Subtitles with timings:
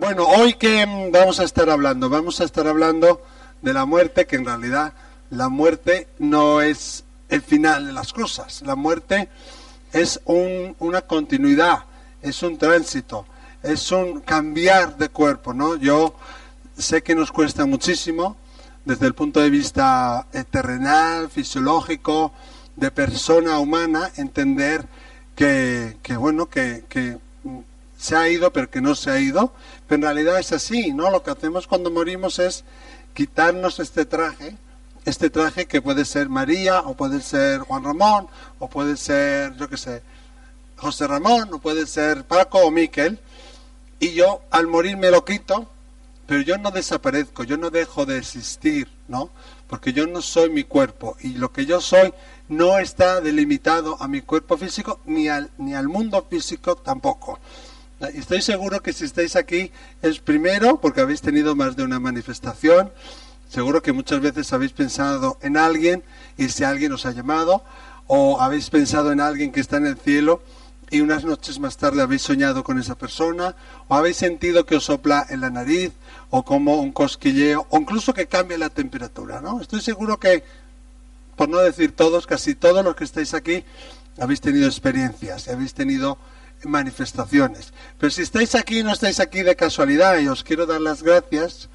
[0.00, 3.22] Bueno, hoy que vamos a estar hablando, vamos a estar hablando
[3.62, 4.92] de la muerte, que en realidad
[5.30, 9.28] la muerte no es el final de las cosas, la muerte
[9.92, 11.84] es una continuidad,
[12.22, 13.24] es un tránsito,
[13.62, 15.76] es un cambiar de cuerpo, ¿no?
[15.76, 16.16] Yo
[16.76, 18.36] sé que nos cuesta muchísimo
[18.84, 22.32] desde el punto de vista terrenal, fisiológico,
[22.76, 24.86] de persona humana, entender
[25.34, 27.18] que, bueno, que, que
[27.98, 29.52] se ha ido, pero que no se ha ido,
[29.86, 31.10] pero en realidad es así, ¿no?
[31.10, 32.64] Lo que hacemos cuando morimos es
[33.14, 34.56] quitarnos este traje,
[35.04, 38.28] este traje que puede ser María, o puede ser Juan Ramón,
[38.58, 40.02] o puede ser, yo qué sé,
[40.76, 43.18] José Ramón, o puede ser Paco o Miquel,
[44.00, 45.70] y yo al morir me lo quito,
[46.26, 49.30] pero yo no desaparezco, yo no dejo de existir, ¿no?
[49.68, 52.12] Porque yo no soy mi cuerpo, y lo que yo soy
[52.48, 57.38] no está delimitado a mi cuerpo físico, ni al, ni al mundo físico tampoco.
[58.12, 59.70] Estoy seguro que si estáis aquí
[60.02, 62.92] es primero porque habéis tenido más de una manifestación,
[63.48, 66.02] seguro que muchas veces habéis pensado en alguien
[66.36, 67.62] y si alguien os ha llamado,
[68.06, 70.42] o habéis pensado en alguien que está en el cielo
[70.90, 73.56] y unas noches más tarde habéis soñado con esa persona,
[73.88, 75.92] o habéis sentido que os sopla en la nariz,
[76.30, 79.60] o como un cosquilleo, o incluso que cambia la temperatura, ¿no?
[79.60, 80.44] Estoy seguro que,
[81.36, 83.64] por no decir todos, casi todos los que estáis aquí,
[84.18, 86.18] habéis tenido experiencias, y habéis tenido
[86.64, 87.72] manifestaciones.
[87.98, 91.68] Pero si estáis aquí, no estáis aquí de casualidad y os quiero dar las gracias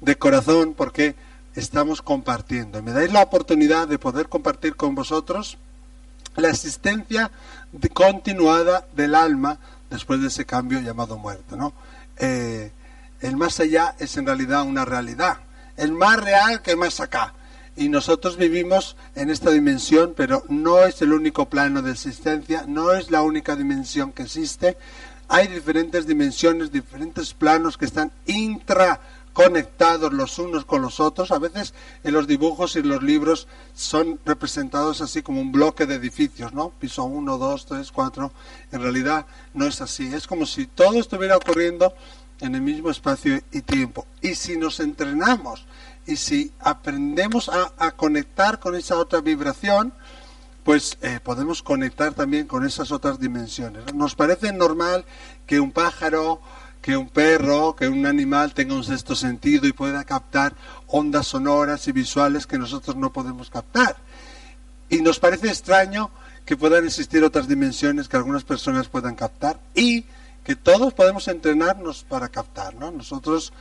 [0.00, 1.14] de corazón porque
[1.54, 2.82] estamos compartiendo.
[2.82, 5.58] Me dais la oportunidad de poder compartir con vosotros
[6.36, 7.30] la existencia
[7.92, 9.58] continuada del alma
[9.90, 11.56] después de ese cambio llamado muerte.
[11.56, 11.72] ¿no?
[12.16, 12.70] Eh,
[13.20, 15.38] el más allá es en realidad una realidad.
[15.76, 17.34] El más real que más acá
[17.76, 22.92] y nosotros vivimos en esta dimensión, pero no es el único plano de existencia, no
[22.92, 24.76] es la única dimensión que existe.
[25.28, 31.30] Hay diferentes dimensiones, diferentes planos que están intraconectados los unos con los otros.
[31.30, 31.72] A veces
[32.02, 36.70] en los dibujos y los libros son representados así como un bloque de edificios, ¿no?
[36.70, 38.32] Piso 1, 2, 3, 4.
[38.72, 40.12] En realidad no es así.
[40.12, 41.94] Es como si todo estuviera ocurriendo
[42.40, 44.06] en el mismo espacio y tiempo.
[44.20, 45.64] Y si nos entrenamos
[46.10, 49.92] y si aprendemos a, conectar con esa otra vibración,
[50.64, 53.94] pues eh, podemos conectar también con esas otras dimensiones.
[53.94, 55.04] Nos parece normal
[55.46, 56.40] que un pájaro,
[56.82, 60.54] que un perro, que un animal tenga un sexto sentido y pueda captar
[60.88, 63.96] ondas sonoras y visuales que nosotros no podemos captar.
[64.88, 66.10] Y nos parece extraño
[66.44, 70.04] que puedan existir otras dimensiones que algunas personas puedan captar y
[70.42, 72.74] que todos podemos entrenarnos para captar.
[72.74, 72.90] ¿no?
[72.90, 73.52] Nosotros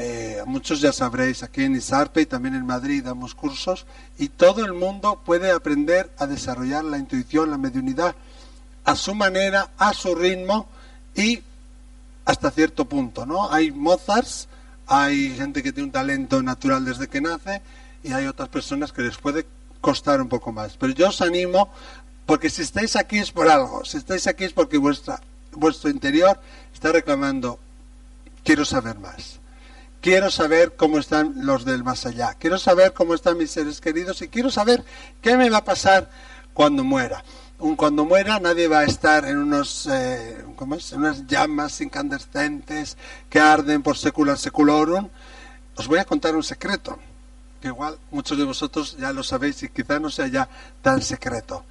[0.00, 3.84] eh, muchos ya sabréis, aquí en Isarpe y también en Madrid damos cursos
[4.16, 8.14] y todo el mundo puede aprender a desarrollar la intuición, la mediunidad,
[8.84, 10.68] a su manera, a su ritmo
[11.16, 11.42] y
[12.24, 13.50] hasta cierto punto, ¿no?
[13.50, 14.46] Hay Mozarts,
[14.86, 17.60] hay gente que tiene un talento natural desde que nace
[18.04, 19.46] y hay otras personas que les puede
[19.80, 20.76] costar un poco más.
[20.76, 21.72] Pero yo os animo,
[22.24, 25.20] porque si estáis aquí es por algo, si estáis aquí es porque vuestra,
[25.50, 26.38] vuestro interior
[26.72, 27.58] está reclamando,
[28.44, 29.37] quiero saber más
[30.00, 34.22] quiero saber cómo están los del más allá, quiero saber cómo están mis seres queridos
[34.22, 34.84] y quiero saber
[35.22, 36.10] qué me va a pasar
[36.54, 37.24] cuando muera.
[37.76, 40.92] Cuando muera nadie va a estar en unos, eh, ¿cómo es?
[40.92, 42.96] En unas llamas incandescentes
[43.28, 45.08] que arden por secular seculorum.
[45.74, 46.98] Os voy a contar un secreto,
[47.60, 50.48] que igual muchos de vosotros ya lo sabéis y quizá no sea ya
[50.82, 51.64] tan secreto.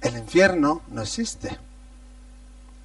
[0.00, 1.58] El infierno no existe.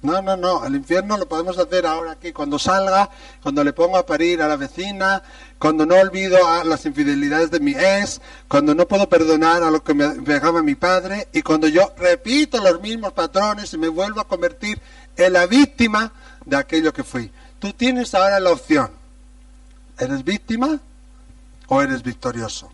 [0.02, 3.08] No, no, no, el infierno lo podemos hacer ahora aquí, cuando salga,
[3.40, 5.22] cuando le pongo a parir a la vecina,
[5.60, 9.94] cuando no olvido las infidelidades de mi ex, cuando no puedo perdonar a lo que
[9.94, 14.26] me pegaba mi padre y cuando yo repito los mismos patrones y me vuelvo a
[14.26, 14.80] convertir
[15.16, 16.12] en la víctima
[16.44, 17.30] de aquello que fui.
[17.60, 18.90] Tú tienes ahora la opción.
[20.00, 20.80] ¿Eres víctima
[21.68, 22.72] o eres victorioso?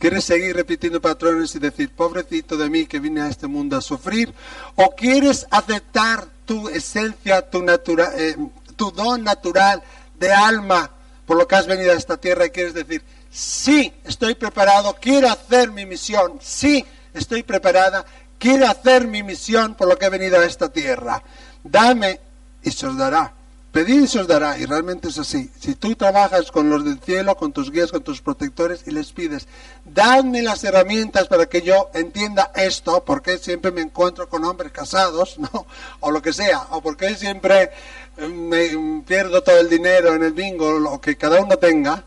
[0.00, 3.80] ¿Quieres seguir repitiendo patrones y decir, pobrecito de mí que vine a este mundo a
[3.80, 4.34] sufrir?
[4.74, 8.36] ¿O quieres aceptar tu esencia, tu, natura, eh,
[8.76, 9.82] tu don natural
[10.18, 10.90] de alma
[11.26, 15.28] por lo que has venido a esta tierra y quieres decir, sí, estoy preparado, quiero
[15.28, 18.06] hacer mi misión, sí, estoy preparada,
[18.38, 21.22] quiero hacer mi misión por lo que he venido a esta tierra.
[21.64, 22.20] Dame
[22.62, 23.32] y se os dará.
[23.76, 25.50] Pedid y se os dará, y realmente es así.
[25.60, 29.12] Si tú trabajas con los del cielo, con tus guías, con tus protectores, y les
[29.12, 29.46] pides,
[29.84, 35.38] dadme las herramientas para que yo entienda esto, porque siempre me encuentro con hombres casados,
[35.52, 35.66] ¿no?
[36.00, 37.70] O lo que sea, o porque siempre
[38.16, 42.02] eh, me pierdo todo el dinero en el bingo, lo que cada uno tenga.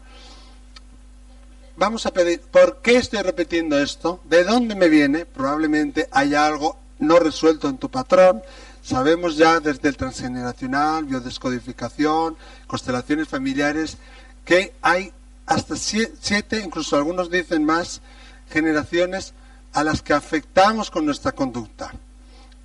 [1.77, 4.22] vamos a pedir, ¿por qué estoy repitiendo esto?
[4.24, 5.27] ¿De dónde me viene?
[5.27, 8.42] Probablemente hay algo no resuelto en tu patrón.
[8.81, 12.38] Sabemos ya desde el transgeneracional, biodescodificación,
[12.68, 13.98] constelaciones familiares,
[14.46, 15.12] que hay
[15.46, 18.02] hasta siete, incluso algunos dicen más,
[18.50, 19.34] generaciones
[19.74, 21.92] a las que afectamos con nuestra conducta.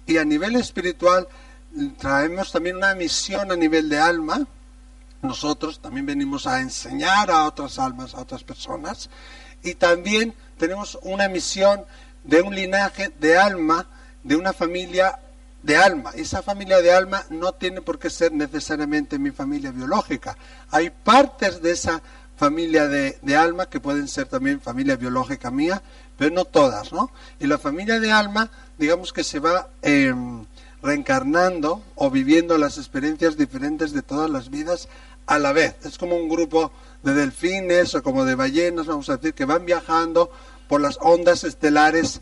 [0.06, 1.28] Y a nivel espiritual
[1.98, 4.46] traemos también una misión a nivel de alma.
[5.22, 9.08] Nosotros también venimos a enseñar a otras almas, a otras personas.
[9.62, 11.84] Y también tenemos una misión
[12.22, 13.86] de un linaje de alma,
[14.22, 15.18] de una familia
[15.64, 16.10] de alma.
[16.14, 20.36] Esa familia de alma no tiene por qué ser necesariamente mi familia biológica.
[20.70, 22.02] Hay partes de esa
[22.36, 25.82] familia de, alma que pueden ser también familia biológica mía,
[26.18, 27.10] pero no todas, ¿no?
[27.40, 30.44] Y la familia de alma, digamos que se va em,
[30.82, 34.88] reencarnando o viviendo las experiencias diferentes de todas las vidas
[35.26, 35.76] a la vez.
[35.84, 36.72] Es como un grupo
[37.02, 40.30] de delfines o como de ballenas, vamos a decir, que van viajando
[40.68, 42.20] por las ondas estelares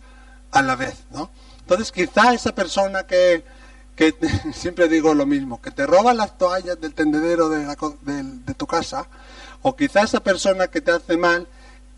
[0.53, 1.31] a la vez, ¿no?
[1.63, 3.45] Entonces, quizá esa persona que,
[3.97, 4.15] que
[4.55, 9.07] siempre digo lo mismo, que te roba las toallas del tendedero de, de, tu casa,
[9.63, 11.47] o quizá esa persona que te hace mal,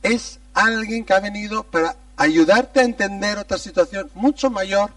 [0.02, 4.90] es alguien que ha venido para ayudarte a entender otra situación mucho mayor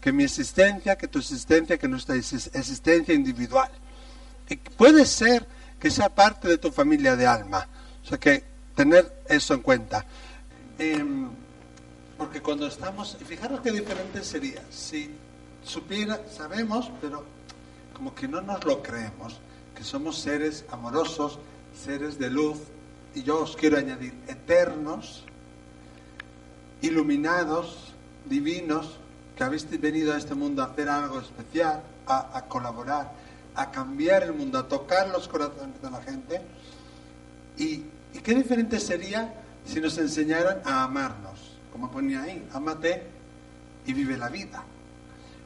[0.00, 3.70] que mi existencia, que tu existencia, que nuestra existencia individual.
[4.48, 5.46] Y puede ser
[5.78, 7.66] que sea parte de tu familia de alma.
[8.04, 8.44] O sea que
[8.74, 10.04] tener eso en cuenta.
[10.78, 11.28] Em,
[12.20, 15.10] porque cuando estamos, y fijaros qué diferente sería, si
[15.64, 17.24] supiera, sabemos, pero
[17.94, 19.38] como que no nos lo creemos,
[19.74, 21.38] que somos seres amorosos,
[21.82, 22.58] seres de luz,
[23.14, 25.24] y yo os quiero añadir, eternos,
[26.82, 27.94] iluminados,
[28.26, 28.98] divinos,
[29.34, 33.14] que habéis venido a este mundo a hacer algo especial, a, colaborar,
[33.54, 36.42] a cambiar el mundo, a tocar los corazones de la gente.
[37.56, 37.84] Y,
[38.22, 39.32] qué diferente sería
[39.64, 43.02] si nos enseñaran a amarnos como ponía ahí, amate
[43.86, 44.62] y vive la vida.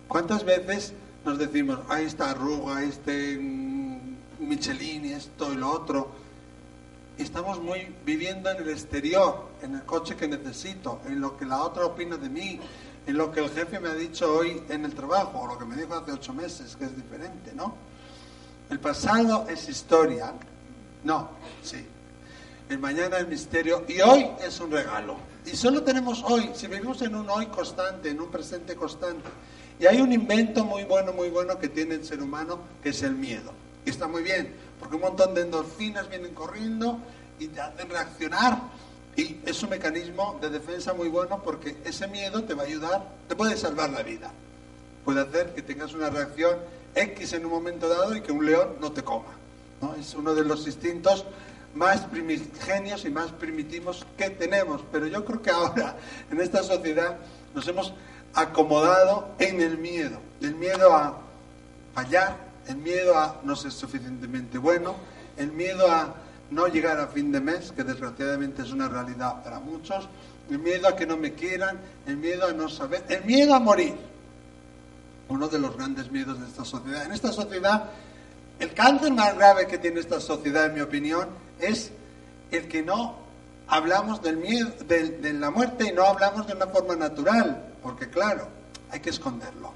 [0.09, 0.93] ¿Cuántas veces
[1.25, 3.39] nos decimos, ahí está arruga, este
[4.39, 6.11] Michelin, esto y lo otro?
[7.17, 11.63] Estamos muy viviendo en el exterior, en el coche que necesito, en lo que la
[11.63, 12.61] otra opina de mí,
[13.07, 15.65] en lo que el jefe me ha dicho hoy en el trabajo, o lo que
[15.65, 17.75] me dijo hace ocho meses, que es diferente, ¿no?
[18.71, 20.33] El pasado es historia.
[21.05, 21.29] No,
[21.63, 21.87] sí.
[22.69, 25.17] El mañana es misterio y hoy es un regalo.
[25.45, 29.29] Y solo tenemos hoy, si vivimos en un hoy constante, en un presente constante.
[29.79, 33.03] Y hay un invento muy bueno, muy bueno que tiene el ser humano, que es
[33.03, 33.53] el miedo.
[33.85, 34.51] Y está muy bien,
[34.81, 36.99] porque un montón de endorfinas vienen corriendo
[37.39, 38.63] y te hacen reaccionar.
[39.15, 43.09] Y es un mecanismo de defensa muy bueno porque ese miedo te va a ayudar,
[43.29, 44.33] te puede salvar la vida.
[45.05, 46.57] Puede hacer que tengas una reacción
[46.95, 49.35] X en un momento dado y que un león no te coma.
[49.83, 49.95] ¿no?
[49.97, 51.27] Es uno de los instintos
[51.75, 54.83] más primigenios y más primitivos que tenemos.
[54.93, 55.97] Pero yo creo que ahora
[56.31, 57.19] en esta sociedad
[57.55, 57.93] nos hemos
[58.35, 61.21] acomodado en el miedo, el miedo a
[61.95, 62.37] fallar,
[62.67, 64.97] el miedo a no ser suficientemente bueno,
[65.37, 66.15] el miedo a
[66.51, 70.09] no llegar a fin de mes, que desgraciadamente es una realidad para muchos,
[70.51, 73.61] el miedo a que no me quieran, el miedo a no saber, el miedo a
[73.61, 73.95] morir.
[75.29, 77.05] Uno de los grandes miedos de esta sociedad.
[77.07, 77.85] En esta sociedad,
[78.59, 81.29] el cáncer más grave que tiene esta sociedad, en mi opinión,
[81.69, 81.91] es
[82.51, 83.17] el que no
[83.69, 88.49] hablamos del miedo, de, la muerte y no hablamos de una forma natural, porque claro,
[88.91, 89.73] hay que esconderlo.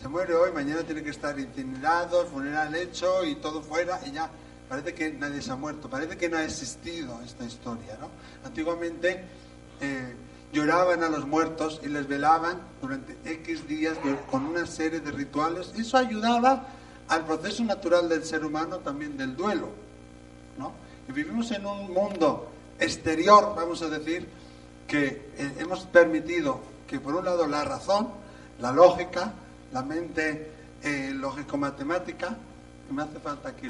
[0.00, 4.28] Se muere hoy, mañana tiene que estar incinerado, funeral hecho y todo fuera y ya
[4.68, 7.96] parece que nadie se ha muerto, parece que no ha existido esta historia.
[8.00, 8.08] ¿no?
[8.44, 9.22] Antiguamente
[9.80, 10.14] eh,
[10.52, 13.96] lloraban a los muertos y les velaban durante X días
[14.30, 15.72] con una serie de rituales.
[15.76, 16.66] Eso ayudaba
[17.08, 19.68] al proceso natural del ser humano también del duelo.
[20.58, 20.72] ¿no?
[21.08, 24.28] Vivimos en un mundo exterior, vamos a decir,
[24.86, 28.08] que eh, hemos permitido que por un lado la razón,
[28.60, 29.32] la lógica,
[29.72, 30.50] la mente
[30.82, 32.36] eh, lógico-matemática,
[32.86, 33.68] que me hace falta aquí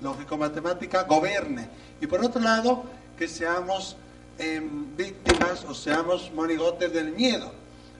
[0.00, 1.68] lógico-matemática, gobierne.
[2.00, 2.84] Y por otro lado,
[3.18, 3.96] que seamos
[4.38, 7.52] em, víctimas o seamos monigotes del miedo.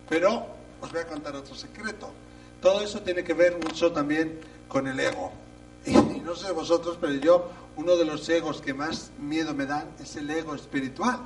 [0.08, 0.46] Pero
[0.80, 2.10] os voy a contar otro secreto.
[2.60, 5.32] Todo eso tiene que ver mucho también con el ego.
[5.84, 9.86] Y, no sé vosotros, pero yo, uno de los egos que más miedo me dan
[10.00, 11.20] es el ego espiritual.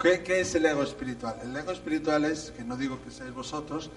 [0.00, 1.36] ¿Qué, es el ego espiritual?
[1.42, 3.90] El ego espiritual es, que no digo que seáis vosotros,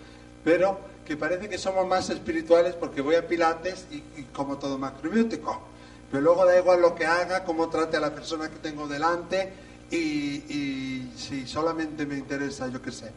[0.43, 5.61] pero que parece que somos más espirituales porque voy a Pilates y, como todo macrobiótico.
[6.11, 9.53] Pero luego da igual lo que haga, cómo trate a la persona que tengo delante
[9.89, 13.11] y, y si solamente me interesa, yo qué sé,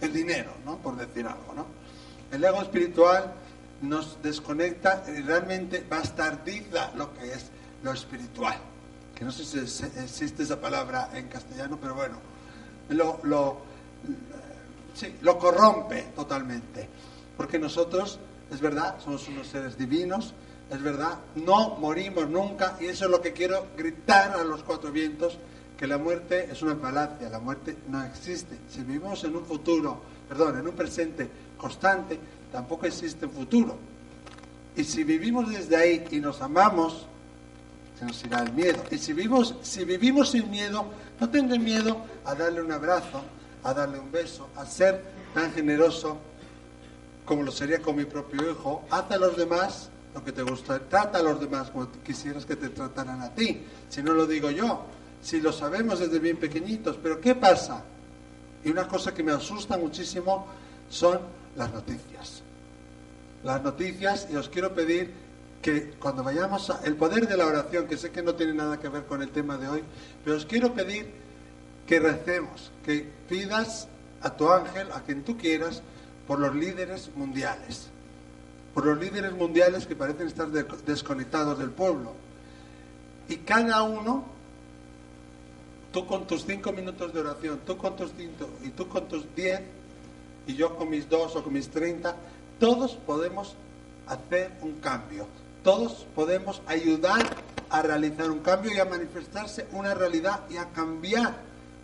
[0.00, 0.78] el dinero, ¿no?
[0.78, 1.66] Por decir algo, ¿no?
[2.30, 3.32] El ego espiritual
[3.82, 7.46] nos desconecta y realmente bastardiza lo que es
[7.82, 8.58] lo espiritual.
[9.14, 12.18] que no sé si existe esa palabra en castellano, pero bueno,
[12.90, 13.58] lo, lo,
[14.94, 16.88] sí, lo corrompe totalmente.
[17.36, 18.18] Porque nosotros,
[18.50, 20.34] es verdad, somos unos seres divinos,
[20.70, 24.92] es verdad, no morimos nunca y eso es lo que quiero gritar a los cuatro
[24.92, 25.38] vientos,
[25.76, 28.58] que la muerte es una falacia, la muerte no existe.
[28.68, 32.18] Si vivimos en un futuro, perdón, en un presente constante,
[32.52, 33.76] tampoco existe un futuro.
[34.76, 37.06] Y si vivimos desde ahí y nos amamos,
[37.98, 38.82] se nos irá el miedo.
[38.90, 40.86] Y si vivimos, si vivimos sin miedo,
[41.18, 43.22] no tendré miedo a darle un abrazo,
[43.64, 45.02] a darle un beso, a ser
[45.34, 46.18] tan generoso
[47.24, 48.84] como lo sería con mi propio hijo.
[48.90, 52.56] Haz a los demás lo que te gusta, trata a los demás como quisieras que
[52.56, 53.62] te trataran a ti.
[53.88, 54.84] Si no lo digo yo,
[55.22, 57.82] si lo sabemos desde bien pequeñitos, pero ¿qué pasa?
[58.64, 60.46] Y una cosa que me asusta muchísimo
[60.88, 61.20] son
[61.56, 62.37] las noticias.
[63.44, 65.12] Las noticias, y os quiero pedir
[65.62, 68.78] que cuando vayamos a el poder de la oración, que sé que no tiene nada
[68.78, 69.84] que ver con el tema de hoy,
[70.24, 71.10] pero os quiero pedir
[71.86, 73.88] que recemos, que pidas
[74.20, 75.82] a tu ángel, a quien tú quieras,
[76.26, 77.88] por los líderes mundiales,
[78.74, 82.12] por los líderes mundiales que parecen estar desconectados del pueblo.
[83.28, 84.26] Y cada uno,
[85.92, 89.24] tú con tus cinco minutos de oración, tú con tus cinco y tú con tus
[89.34, 89.60] diez,
[90.46, 92.16] y yo con mis dos o con mis treinta,
[92.58, 93.54] todos podemos
[94.06, 95.26] hacer un cambio.
[95.62, 97.20] Todos podemos ayudar
[97.70, 101.34] a realizar un cambio y a manifestarse una realidad y a cambiar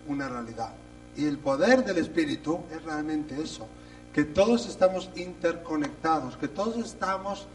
[0.08, 0.70] una realidad.
[1.16, 3.66] Y el poder del Espíritu es realmente eso,
[4.12, 7.46] que todos estamos interconectados, que todos estamos,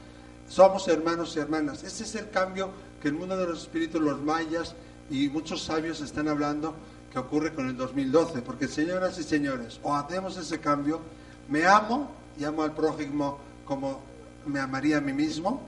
[0.48, 1.84] somos hermanos y hermanas.
[1.84, 2.70] Ese es el cambio
[3.02, 4.76] que el mundo de los espíritus, los mayas
[5.10, 6.74] y muchos sabios están hablando
[7.12, 8.42] que ocurre con el 2012.
[8.42, 11.02] Porque señoras y señores, o hacemos ese cambio,
[11.50, 14.00] me amo y amo al prójimo como
[14.46, 15.62] me amaría a mí mismo,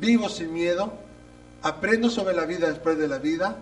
[0.00, 0.92] vivo sin miedo,
[1.62, 3.56] aprendo sobre la vida después de la vida,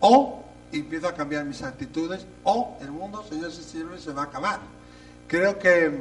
[0.00, 4.24] o empiezo a cambiar mis actitudes, o el mundo, señores y señores, se va a
[4.26, 4.60] acabar.
[5.26, 5.92] Creo que,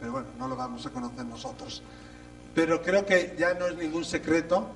[0.00, 1.82] pero bueno, no lo vamos a conocer nosotros,
[2.54, 4.66] pero creo que ya no es ningún secreto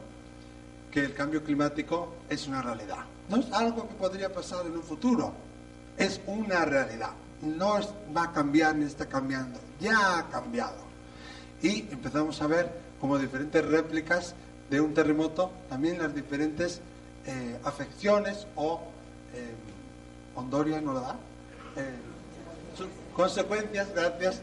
[0.91, 3.05] que el cambio climático es una realidad.
[3.29, 5.33] No es algo que podría pasar en un futuro,
[5.99, 7.11] es una realidad.
[7.43, 7.81] No
[8.17, 10.91] va a cambiar ni está cambiando, ya ha cambiado.
[11.63, 12.71] Y empezamos a ver
[13.01, 14.35] como diferentes réplicas
[14.69, 16.81] de un terremoto, también las diferentes
[17.27, 18.81] eh, afecciones o
[19.35, 19.55] eh,
[20.35, 21.17] Hondoria no la da,
[21.77, 21.97] eh,
[23.15, 24.41] consecuencias gracias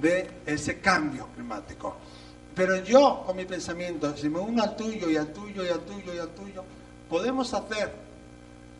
[0.00, 1.96] de ese cambio climático.
[2.54, 5.80] Pero yo, con mi pensamiento, si me uno al tuyo y al tuyo y al
[5.80, 6.64] tuyo y al tuyo,
[7.08, 7.92] podemos hacer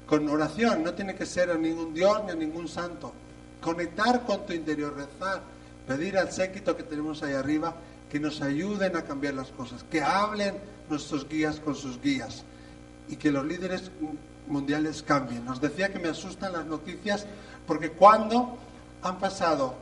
[0.07, 3.13] con oración, no tiene que ser a ningún Dios ni a ningún santo,
[3.61, 5.43] conectar con tu interior, rezar,
[5.87, 7.75] pedir al séquito que tenemos ahí arriba
[8.11, 10.57] que nos ayuden a cambiar las cosas, que hablen
[10.89, 12.45] nuestros guías con sus guías
[13.09, 13.91] y que los líderes
[14.47, 15.45] mundiales cambien.
[15.45, 17.27] Nos decía que me asustan las noticias
[17.67, 18.59] porque cuando
[19.03, 19.75] han pasado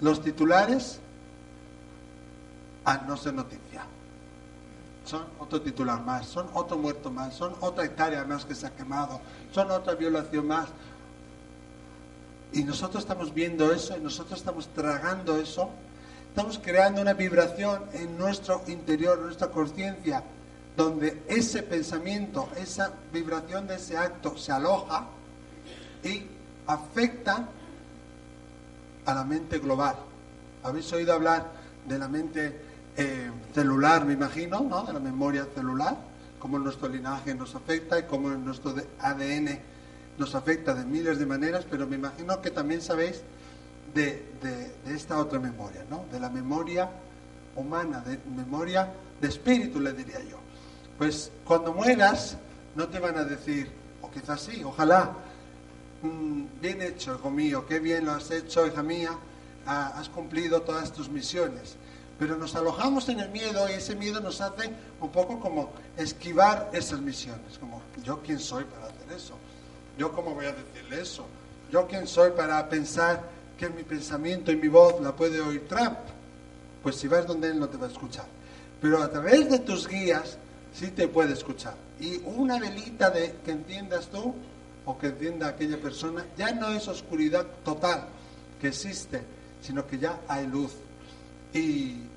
[0.00, 0.98] los titulares
[2.84, 3.84] a no ser noticia.
[5.04, 8.70] Son otro titular más, son otro muerto más, son otra hectárea más que se ha
[8.70, 9.20] quemado,
[9.52, 10.68] son otra violación más.
[12.52, 15.70] Y nosotros estamos viendo eso y nosotros estamos tragando eso
[16.32, 20.22] Estamos creando una vibración en nuestro interior, en nuestra conciencia,
[20.74, 25.08] donde ese pensamiento, esa vibración de ese acto se aloja
[26.02, 26.22] y
[26.66, 27.46] afecta
[29.04, 29.96] a la mente global.
[30.62, 31.52] Habéis oído hablar
[31.86, 32.62] de la mente
[32.96, 34.84] eh, celular, me imagino, ¿no?
[34.84, 35.98] de la memoria celular,
[36.38, 39.58] cómo nuestro linaje nos afecta y cómo nuestro ADN
[40.18, 43.22] nos afecta de miles de maneras, pero me imagino que también sabéis
[43.94, 44.24] de,
[44.86, 46.04] esta otra memoria, ¿no?
[46.10, 46.90] De la memoria
[47.56, 50.38] humana, de memoria de espíritu, le diría yo.
[50.98, 52.36] Pues cuando mueras,
[52.74, 55.12] no te van a decir, o quizás sí, ojalá,
[56.02, 59.10] mm, bien hecho, hijo mío, qué bien lo has hecho, hija mía,
[59.66, 61.76] has cumplido todas tus misiones.
[62.18, 66.70] Pero nos alojamos en el miedo y ese miedo nos hace un poco como esquivar
[66.72, 69.34] esas misiones, como yo quién soy para hacer eso,
[70.02, 71.24] yo cómo voy a decirle eso,
[71.70, 73.22] yo quién soy para pensar
[73.56, 75.96] que mi pensamiento y mi voz la puede oír Trump.
[76.82, 78.24] Pues si vas donde él no te va a escuchar.
[78.80, 80.38] Pero a través de tus guías
[80.74, 81.76] sí te puede escuchar.
[82.00, 84.34] Y una velita de que entiendas tú
[84.86, 88.08] o que entienda aquella persona, ya no es oscuridad total
[88.60, 89.22] que existe,
[89.62, 90.72] sino que ya hay luz.
[91.54, 92.08] Y,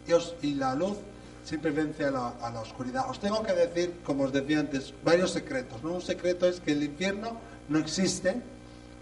[0.42, 0.98] y, la luz
[1.46, 3.10] siempre vence a la, a la, oscuridad.
[3.10, 5.82] Os tengo que decir, como os decía antes, varios secretos.
[5.82, 5.94] ¿no?
[5.94, 7.38] Un secreto es que el infierno
[7.70, 8.42] no existe,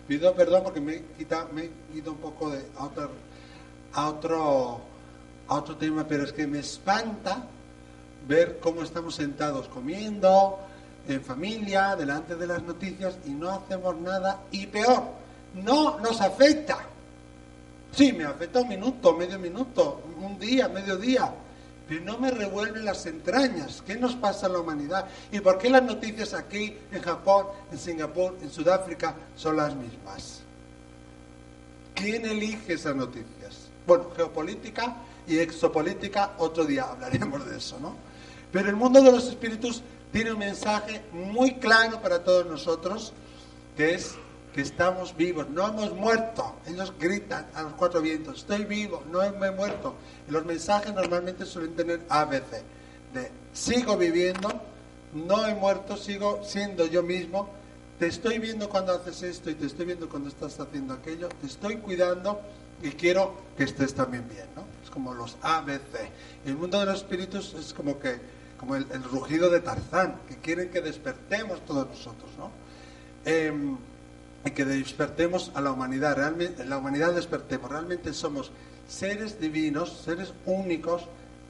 [0.08, 3.10] Pido perdón porque me he, quitado, me he ido un poco de, a, otro,
[3.94, 4.82] a, otro,
[5.48, 7.46] a otro tema, pero es que me espanta
[8.28, 10.60] ver cómo estamos sentados comiendo,
[11.08, 15.04] en familia, delante de las noticias y no hacemos nada y peor,
[15.56, 16.80] no nos afecta.
[17.92, 21.34] Sí, me afecta un minuto, medio minuto, un día, medio día,
[21.88, 23.84] pero no me revuelve las entrañas.
[23.86, 25.08] ¿Qué nos pasa a la humanidad?
[25.32, 30.42] ¿Y por qué las noticias aquí, en Japón, en Singapur, en Sudáfrica, son las mismas?
[31.94, 33.70] ¿Quién elige esas noticias?
[33.86, 34.96] Bueno, geopolítica
[35.28, 37.96] y exopolítica, otro día hablaremos de eso, ¿no?
[38.52, 43.14] Pero el mundo de los espíritus tiene un mensaje muy claro para todos nosotros,
[43.76, 44.16] que es
[44.54, 46.56] que estamos vivos, no hemos muerto.
[46.68, 49.96] Ellos gritan a los cuatro vientos, estoy vivo, no me he muerto.
[50.28, 52.62] Y los mensajes normalmente suelen tener ABC,
[53.14, 54.50] de sigo viviendo,
[55.14, 57.50] no he muerto, sigo siendo yo mismo,
[58.00, 61.48] te estoy viendo cuando haces esto y te estoy viendo cuando estás haciendo aquello, te
[61.48, 62.42] estoy cuidando
[62.82, 64.64] y quiero que estés también bien, ¿no?
[64.84, 66.10] Es como los ABC.
[66.46, 68.20] El mundo de los espíritus es como que
[68.58, 72.50] como el, rugido de Tarzán, que quieren que despertemos todos nosotros, ¿no?
[73.26, 73.78] Em,
[74.46, 78.52] y que despertemos a la humanidad, realmente, la humanidad despertemos, realmente somos
[78.88, 81.04] seres divinos, seres únicos,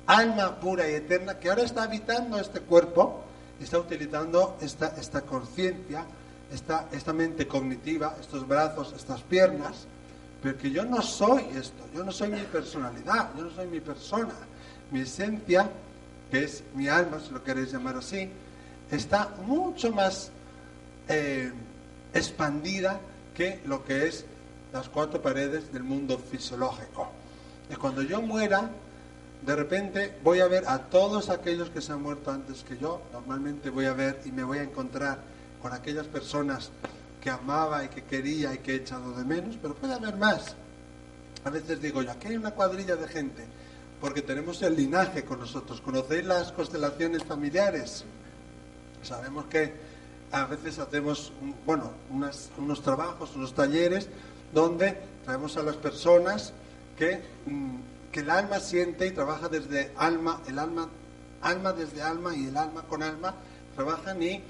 [0.05, 3.23] alma pura y eterna, que ahora está habitando este cuerpo,
[3.59, 6.05] está utilizando esta, esta conciencia,
[6.51, 9.87] esta, esta mente cognitiva, estos brazos, estas piernas,
[10.43, 13.79] pero que yo no soy esto, yo no soy mi personalidad, yo no soy mi
[13.79, 14.33] persona,
[14.91, 15.67] mi esencia,
[16.29, 18.29] que es mi alma, si lo queréis llamar así,
[18.91, 20.29] está mucho más...
[21.07, 21.51] Eh,
[22.13, 22.99] expandida
[23.35, 24.25] que lo que es
[24.71, 27.09] las cuatro paredes del mundo fisiológico.
[27.71, 28.69] Y cuando yo muera,
[29.45, 33.01] de repente voy a ver a todos aquellos que se han muerto antes que yo.
[33.11, 35.19] Normalmente voy a ver y me voy a encontrar
[35.61, 36.71] con aquellas personas
[37.21, 40.55] que amaba y que quería y que he echado de menos, pero puede haber más.
[41.45, 43.45] A veces digo yo, aquí hay una cuadrilla de gente,
[44.01, 45.81] porque tenemos el linaje con nosotros.
[45.81, 48.03] ¿Conocéis las constelaciones familiares?
[49.01, 49.73] Sabemos que
[50.33, 51.31] a veces hacemos,
[51.63, 54.09] bueno, unos trabajos, unos talleres,
[54.51, 56.53] donde traemos a las personas
[56.97, 57.75] que, mm,
[58.11, 60.89] que el alma siente y trabaja desde alma, el alma,
[61.41, 63.35] alma desde alma y el alma con alma,
[63.75, 64.41] trabajan y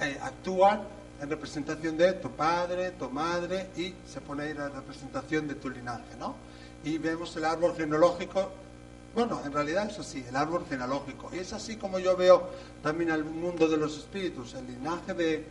[0.00, 0.82] eh, actúan
[1.20, 5.68] en representación de tu padre, tu madre y se pone ahí la representación de tu
[5.68, 6.36] linaje, ¿no?
[6.84, 8.50] Y vemos el árbol genealógico
[9.18, 11.28] bueno, en realidad es así, el árbol genealógico.
[11.34, 12.50] Y es así como yo veo
[12.84, 15.44] también al mundo de los espíritus, el linaje de,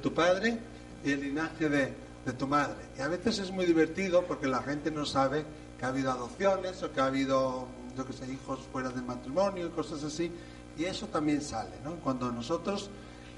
[0.00, 0.56] tu padre
[1.04, 1.92] y el linaje de,
[2.38, 2.76] tu madre.
[2.96, 5.44] Y a veces es muy divertido porque la gente no sabe
[5.76, 9.66] que ha habido adopciones o que ha habido, yo que sé, hijos fuera del matrimonio
[9.66, 10.30] y cosas así.
[10.78, 11.96] Y eso también sale, ¿no?
[11.96, 12.90] Cuando nosotros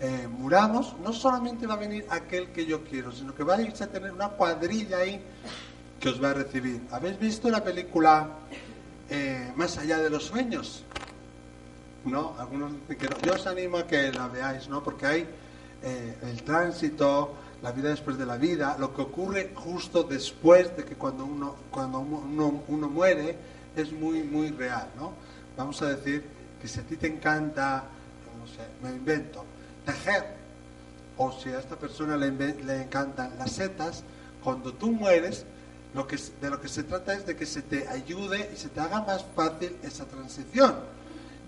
[0.03, 3.63] eh, muramos, no solamente va a venir aquel que yo quiero, sino que va a
[3.63, 5.19] irse a tener una cuadrilla ahí
[5.99, 6.83] que os va a recibir.
[6.91, 8.29] ¿Habéis visto la película
[9.13, 10.85] eh, más allá de los sueños.
[12.07, 12.35] ¿No?
[12.39, 13.21] Algunos dicen que no.
[13.21, 14.83] Yo os animo a que la veáis, ¿no?
[14.83, 15.27] Porque hay
[15.83, 20.85] eh, el tránsito, la vida después de la vida, lo que ocurre justo después de
[20.85, 23.37] que cuando uno, cuando uno, uno muere
[23.77, 25.13] es muy, muy real, ¿no?
[25.57, 26.25] Vamos a decir
[26.61, 27.85] que si a ti te encanta,
[28.41, 29.45] no sé, me invento,
[29.85, 30.25] tejer,
[31.19, 34.03] o si a esta persona le, le encantan las setas,
[34.43, 35.45] cuando tú mueres,
[35.95, 38.69] lo que, de lo que se trata es de que se te ayude y se
[38.69, 40.75] te haga más fácil esa transición.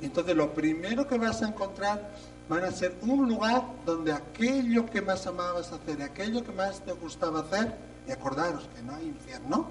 [0.02, 2.10] Entonces lo primero que vas a encontrar
[2.48, 6.92] van a ser un lugar donde aquello que más amabas hacer, aquello que más te
[6.92, 7.74] gustaba hacer,
[8.06, 9.68] y acordaros que no hay infierno,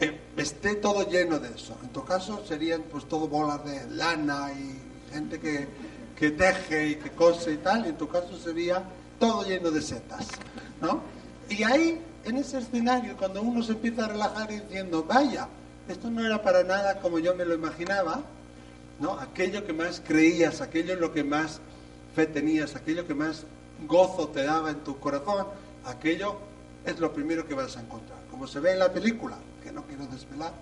[0.00, 1.76] eh, esté todo lleno de eso.
[1.82, 5.68] En tu caso serían pues todo bolas de lana y gente que,
[6.16, 8.82] que teje y que cose y tal, y en tu caso sería
[9.18, 10.28] todo lleno de setas,
[10.80, 11.02] ¿no?
[11.48, 15.48] Y ahí en ese escenario, cuando uno se empieza a relajar diciendo, vaya,
[15.88, 18.22] esto no era para nada como yo me lo imaginaba,
[19.00, 19.18] ¿no?
[19.18, 21.60] Aquello que más creías, aquello en lo que más
[22.14, 23.44] fe tenías, aquello que más
[23.86, 25.46] gozo te daba en tu corazón,
[25.84, 26.36] aquello
[26.84, 28.18] es lo primero que vas a encontrar.
[28.30, 30.52] Como se ve en la película, que no quiero desvelar,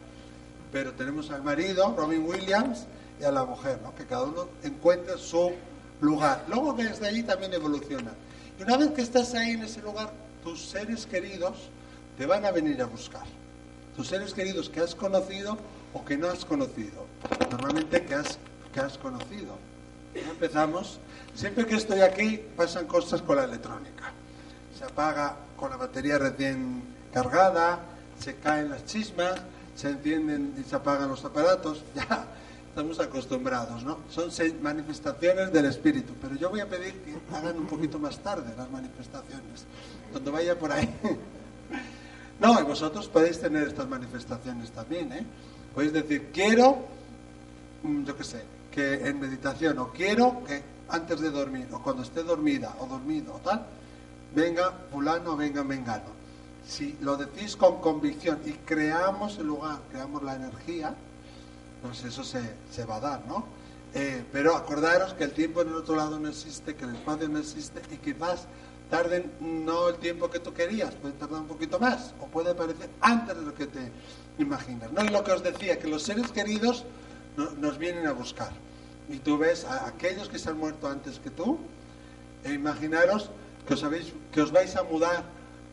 [0.73, 2.87] pero tenemos al marido, Robin Williams,
[3.21, 3.95] y a la mujer, ¿no?
[3.95, 5.53] que cada uno encuentra su
[6.01, 6.45] lugar.
[6.49, 8.13] Luego desde ahí también evoluciona.
[8.59, 11.71] Y una vez que estás ahí en ese lugar, tus seres queridos
[12.17, 13.25] te van a venir a buscar.
[13.97, 15.59] Tus seres queridos que has conocido
[15.93, 17.07] o que no has conocido.
[17.51, 18.39] Normalmente que has,
[18.73, 19.57] que has conocido.
[20.15, 20.99] empezamos.
[21.35, 24.13] Siempre que estoy aquí pasan cosas con la electrónica.
[24.77, 27.81] Se apaga con la batería recién cargada,
[28.19, 29.41] se caen las chismas,
[29.75, 31.85] se encienden y se apagan los aparatos.
[31.95, 32.27] Ya
[32.83, 33.99] estamos acostumbrados, ¿no?
[34.09, 34.31] Son
[34.63, 36.15] manifestaciones del espíritu.
[36.21, 39.67] Pero yo voy a pedir que hagan un poquito más tarde las manifestaciones
[40.11, 40.89] cuando vaya por ahí.
[42.41, 45.27] No, y vosotros podéis tener estas manifestaciones también, ¿eh?
[45.75, 46.85] Podéis decir, quiero,
[47.83, 52.05] mm, yo qué sé, que en meditación, o quiero que antes de dormir, o cuando
[52.05, 53.67] esté dormida, o dormido, o tal,
[54.35, 56.17] venga fulano, venga mengano.
[56.65, 60.95] Si lo decís con convicción y creamos el lugar, creamos la energía,
[61.83, 62.41] pues eso se,
[62.71, 63.45] se va a dar, ¿no?
[63.95, 67.29] Eh, pero acordaros que el tiempo en el otro lado no existe, que el espacio
[67.29, 68.47] no existe y quizás
[68.91, 72.89] tarden no el tiempo que tú querías, puede tardar un poquito más o puede aparecer
[73.01, 73.91] antes de lo que te
[74.39, 74.93] imaginas.
[74.93, 76.85] No y lo que os decía, que los seres queridos
[77.37, 78.51] nos vienen a buscar.
[79.09, 81.59] Y tú ves a aquellos que se han muerto antes que tú,
[82.45, 83.31] e imaginaros
[83.67, 85.25] que os, habéis, que os vais a mudar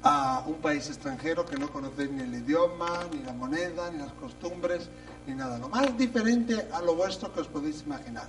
[0.04, 4.13] a un país extranjero que no conocéis ni el idioma, ni la moneda, ni las
[4.13, 4.89] costumbres,
[5.25, 5.58] ni nada.
[5.58, 8.28] Lo más diferente a lo vuestro que os podéis imaginar.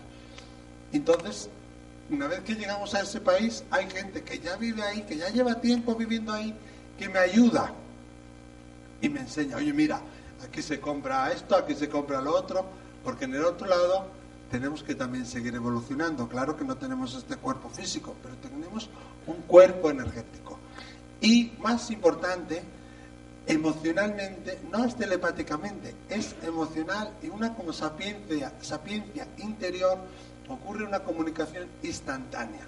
[0.93, 1.51] Entonces,
[2.11, 5.29] una vez que llegamos a ese país, hay gente que ya vive ahí, que ya
[5.29, 6.55] lleva tiempo viviendo ahí,
[6.99, 7.73] que me ayuda
[9.01, 10.01] y me enseña, oye, mira,
[10.45, 12.65] aquí se compra esto, aquí se compra lo otro,
[13.05, 14.07] porque en el otro lado
[14.51, 16.29] tenemos que también seguir evolucionando.
[16.29, 18.89] Claro que no tenemos este cuerpo físico, pero tenemos
[19.27, 20.59] un cuerpo energético.
[21.21, 22.63] Y más importante,
[23.47, 29.99] emocionalmente, no es telepáticamente, es emocional y una como sapiencia, sapiencia interior,
[30.49, 32.67] ocurre una comunicación instantánea.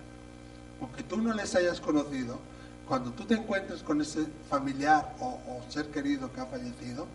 [0.81, 2.39] Aunque tú no les hayas conocido,
[2.87, 7.07] cuando tú te encuentres con ese familiar o, ser querido que ha fallecido,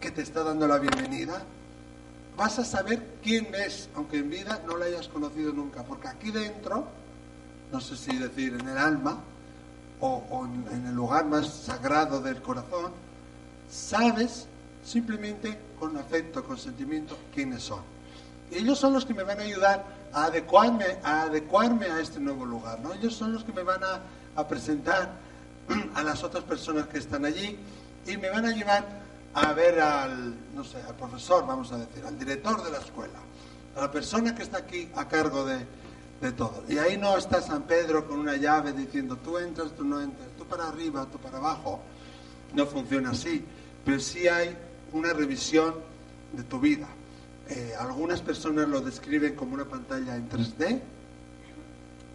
[0.00, 1.42] que te está dando la bienvenida,
[2.36, 6.30] vas a saber quién es, aunque en vida no lo hayas conocido nunca, porque aquí
[6.30, 6.86] dentro,
[7.70, 9.18] no sé si decir en el alma,
[10.00, 12.92] o, en, el lugar más sagrado del corazón,
[13.70, 14.46] sabes
[14.84, 17.95] simplemente con afecto, con sentimiento, quiénes son.
[18.50, 22.44] Ellos son los que me van a ayudar a adecuarme a, adecuarme a este nuevo
[22.44, 22.80] lugar.
[22.80, 22.92] ¿no?
[22.92, 24.00] Ellos son los que me van a,
[24.40, 25.10] a presentar
[25.94, 27.58] a las otras personas que están allí
[28.06, 28.84] y me van a llevar
[29.34, 33.18] a ver al, no sé, al profesor, vamos a decir, al director de la escuela,
[33.76, 35.58] a la persona que está aquí a cargo de,
[36.20, 36.64] de todo.
[36.68, 40.28] Y ahí no está San Pedro con una llave diciendo tú entras, tú no entras,
[40.38, 41.80] tú para arriba, tú para abajo.
[42.54, 43.44] No funciona así,
[43.84, 44.56] pero sí hay
[44.92, 45.74] una revisión
[46.32, 46.86] de tu vida.
[47.48, 50.80] Eh, algunas personas lo describen como una pantalla en 3D,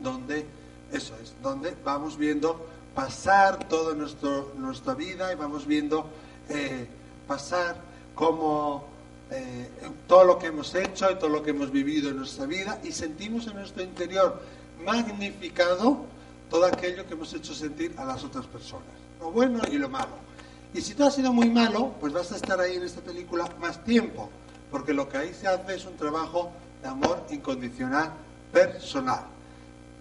[0.02, 0.46] donde,
[0.92, 6.06] eso es, donde vamos viendo pasar toda nuestra vida y vamos viendo
[6.50, 6.86] eh,
[7.28, 7.78] pasar
[8.14, 8.86] como
[9.30, 9.70] eh,
[10.08, 12.92] todo lo que hemos hecho y todo lo que hemos vivido en nuestra vida y
[12.92, 14.42] sentimos en nuestro interior
[14.84, 16.06] magnificado
[16.50, 18.84] todo aquello que hemos hecho sentir a las otras personas,
[19.22, 20.32] lo bueno y lo malo.
[20.74, 23.50] Y si tú has sido muy malo, pues vas a estar ahí en esta película
[23.60, 24.30] más tiempo,
[24.72, 28.12] porque lo que ahí se hace es un trabajo de amor incondicional
[28.52, 29.26] personal.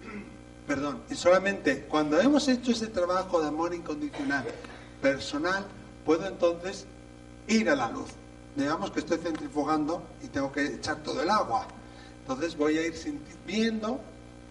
[0.67, 4.45] Perdón, y solamente cuando hemos hecho ese trabajo de amor incondicional
[5.01, 5.65] personal,
[6.05, 6.85] puedo entonces
[7.47, 8.09] ir a la luz
[8.55, 11.67] digamos que estoy centrifugando y tengo que echar todo el agua.
[12.21, 12.93] Entonces voy a ir
[13.45, 13.99] viendo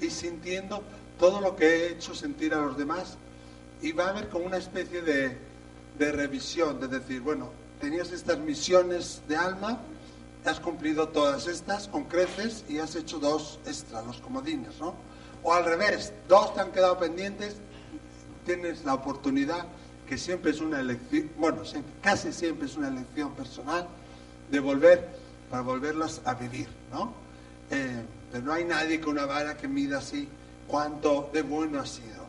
[0.01, 0.83] y sintiendo
[1.19, 3.17] todo lo que he hecho sentir a los demás
[3.83, 5.37] y va a haber como una especie de,
[5.99, 9.79] de revisión, de decir, bueno, tenías estas misiones de alma,
[10.49, 14.95] has cumplido todas estas con creces y has hecho dos extra, los comodines, ¿no?
[15.43, 17.57] O al revés, dos te han quedado pendientes,
[18.47, 19.67] tienes la oportunidad
[20.09, 21.63] que siempre es una elección, bueno,
[22.03, 23.87] casi siempre es una elección personal,
[24.51, 25.09] de volver,
[25.51, 27.13] para volverlas a vivir, ¿no?
[27.71, 30.29] Eh, pero no hay nadie con una vara que mida así
[30.67, 32.29] cuánto de bueno ha sido.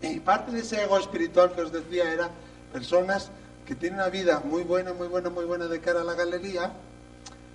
[0.00, 2.30] Y parte de ese ego espiritual que os decía era
[2.72, 3.30] personas
[3.66, 6.72] que tienen una vida muy buena, muy buena, muy buena de cara a la galería,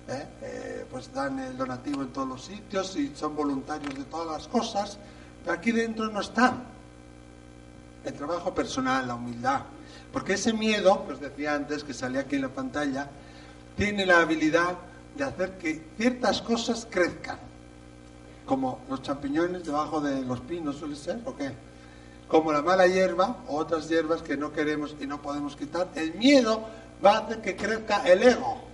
[0.08, 0.26] ¿eh?
[0.42, 4.48] Eh, pues dan el donativo en todos los sitios y son voluntarios de todas las
[4.48, 4.98] cosas,
[5.44, 6.64] pero aquí dentro no están
[8.04, 9.62] el trabajo personal, la humildad.
[10.12, 13.08] Porque ese miedo, que os decía antes, que salía aquí en la pantalla,
[13.76, 14.76] tiene la habilidad
[15.16, 17.38] de hacer que ciertas cosas crezcan.
[18.46, 21.52] Como los champiñones debajo de los pinos, suele ser, ¿o qué?
[22.28, 25.88] Como la mala hierba o otras hierbas que no queremos y no podemos quitar.
[25.94, 26.66] El miedo
[27.04, 28.67] va a hacer que crezca el ego.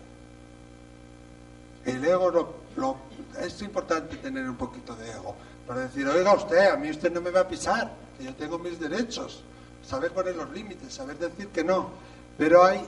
[1.84, 2.96] El ego lo,
[3.40, 5.34] es importante tener un poquito de ego
[5.66, 8.58] para decir, oiga usted, a mí usted no me va a pisar que yo tengo
[8.58, 9.42] mis derechos,
[9.86, 11.90] saber poner los límites, saber decir que no.
[12.38, 12.80] Pero hay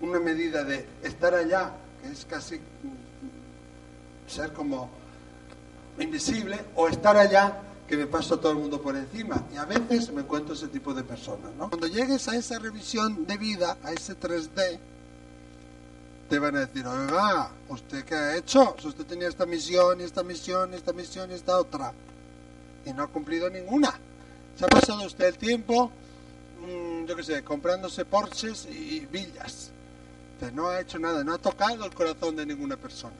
[0.00, 1.72] una medida de estar allá,
[2.02, 2.60] que es casi
[4.26, 4.90] ser como
[5.98, 9.44] invisible, o estar allá, que me paso todo el mundo por encima.
[9.52, 11.54] Y a veces me encuentro ese tipo de personas.
[11.56, 11.68] ¿no?
[11.68, 14.78] Cuando llegues a esa revisión de vida, a ese 3D,
[16.28, 18.76] te van a decir, oiga, ¿usted qué ha hecho?
[18.78, 21.92] Si usted tenía esta misión, y esta misión, y esta misión, y esta otra,
[22.84, 23.94] y no ha cumplido ninguna.
[24.56, 25.90] Se ha pasado usted el tiempo,
[26.60, 29.70] mm, yo qué sé, comprándose Porsches y villas.
[30.38, 33.16] Pero no ha hecho nada, no ha tocado el corazón de ninguna persona.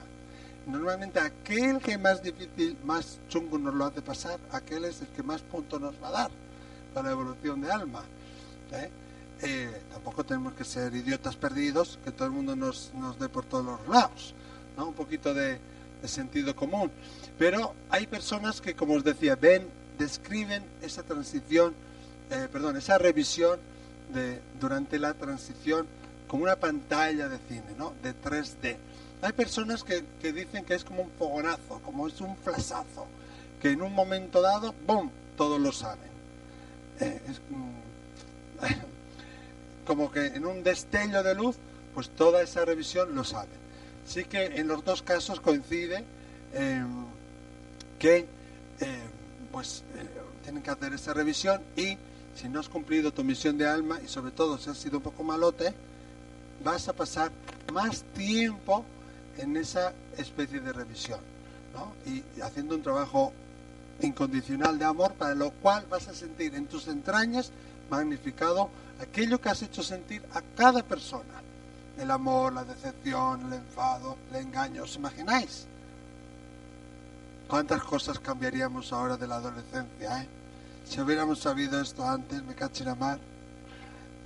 [0.67, 5.23] normalmente aquel que más difícil, más chungo nos lo hace pasar, aquel es el que
[5.23, 6.31] más puntos nos va a dar
[6.93, 8.03] para la evolución de alma.
[8.73, 8.91] ¿eh?
[9.93, 13.65] Tampoco tenemos que ser idiotas perdidos, que todo el mundo nos, nos dé por todos
[13.65, 14.35] los lados,
[14.77, 14.89] ¿no?
[14.89, 15.59] un poquito de,
[16.05, 16.91] sentido común.
[17.39, 21.75] Pero hay personas que, como os decía, ven, describen esa transición,
[22.31, 23.59] eh, perdón, esa revisión
[24.15, 25.87] de, durante la transición
[26.27, 27.95] como una pantalla de cine, ¿no?
[28.03, 28.77] de 3D.
[29.23, 33.07] Hay personas que, dicen que es como un fogonazo, como es un flasazo,
[33.61, 36.11] que en un momento dado, ¡bum!, todos lo saben.
[37.01, 37.41] Eh, es,
[39.89, 41.57] como que en un destello de luz,
[41.95, 43.59] pues toda esa revisión lo saben.
[44.07, 46.05] Sí que en los dos casos coincide
[46.53, 47.07] em,
[47.99, 48.19] que
[48.81, 49.09] em,
[49.51, 50.07] pues eh,
[50.43, 51.97] tienen que hacer esa revisión y
[52.37, 55.05] si no has cumplido tu misión de alma y sobre todo si has sido un
[55.05, 55.73] poco malote,
[56.63, 57.33] vas a pasar
[57.73, 58.85] más tiempo
[59.39, 61.21] en esa especie de revisión,
[61.73, 61.95] ¿no?
[62.05, 63.33] Y haciendo un trabajo
[64.03, 67.53] incondicional de amor, para lo cual vas a sentir en tus entrañas
[67.91, 68.71] magnificado
[69.01, 71.43] aquello que has hecho sentir a cada persona.
[71.99, 74.85] El amor, la decepción, el enfado, el engaño.
[74.85, 75.67] ¿Os imagináis?
[77.49, 80.29] ¿Cuántas cosas cambiaríamos ahora de la adolescencia, eh?
[80.85, 83.19] Si hubiéramos sabido esto antes, me caché la mar.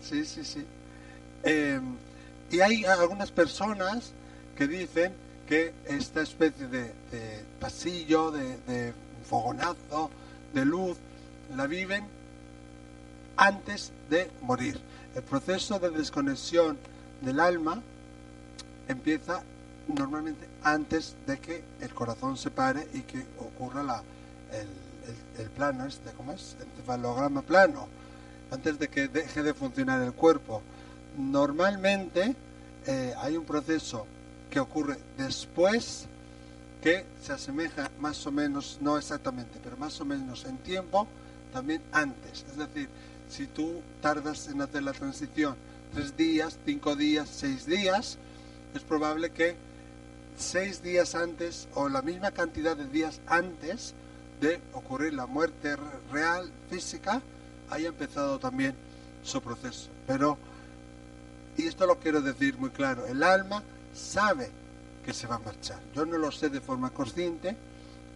[0.03, 0.64] Sí, sí, sí.
[1.42, 1.96] Em,
[2.51, 4.12] y hay algunas personas
[4.57, 5.12] que dicen
[5.48, 6.92] que esta especie de,
[7.59, 8.92] pasillo, de,
[9.29, 10.11] fogonazo,
[10.53, 10.96] de luz,
[11.57, 12.05] la viven
[13.37, 14.81] antes de morir.
[15.14, 16.79] El proceso de desconexión
[17.21, 17.83] del alma
[18.88, 19.42] empieza
[19.88, 24.03] normalmente antes de que el corazón se pare y que ocurra la,
[25.38, 26.57] el, plano este, ¿cómo es?
[26.61, 27.88] El cefalograma plano,
[28.51, 30.62] antes de que deje de funcionar el cuerpo.
[31.18, 32.35] Normalmente
[32.87, 34.07] eh, hay un proceso
[34.51, 36.07] que ocurre después
[36.83, 41.07] que se asemeja más o menos, no exactamente, pero más o menos en tiempo,
[41.53, 42.45] también antes.
[42.51, 42.88] Es decir,
[43.33, 45.57] si tú tardas en hacer la transición
[45.95, 48.18] tres días, cinco días, seis días,
[48.75, 49.57] es probable que
[50.37, 53.95] seis días antes o la misma cantidad de días antes
[54.40, 55.77] de ocurrir la muerte
[56.11, 57.23] real, física,
[57.71, 58.75] haya empezado también
[59.23, 59.88] su proceso.
[60.07, 60.37] Pero,
[61.57, 63.62] y esto lo quiero decir muy claro, el alma
[63.95, 64.51] sabe
[65.05, 65.79] que se va a marchar.
[65.95, 67.57] Yo no lo sé de forma consciente,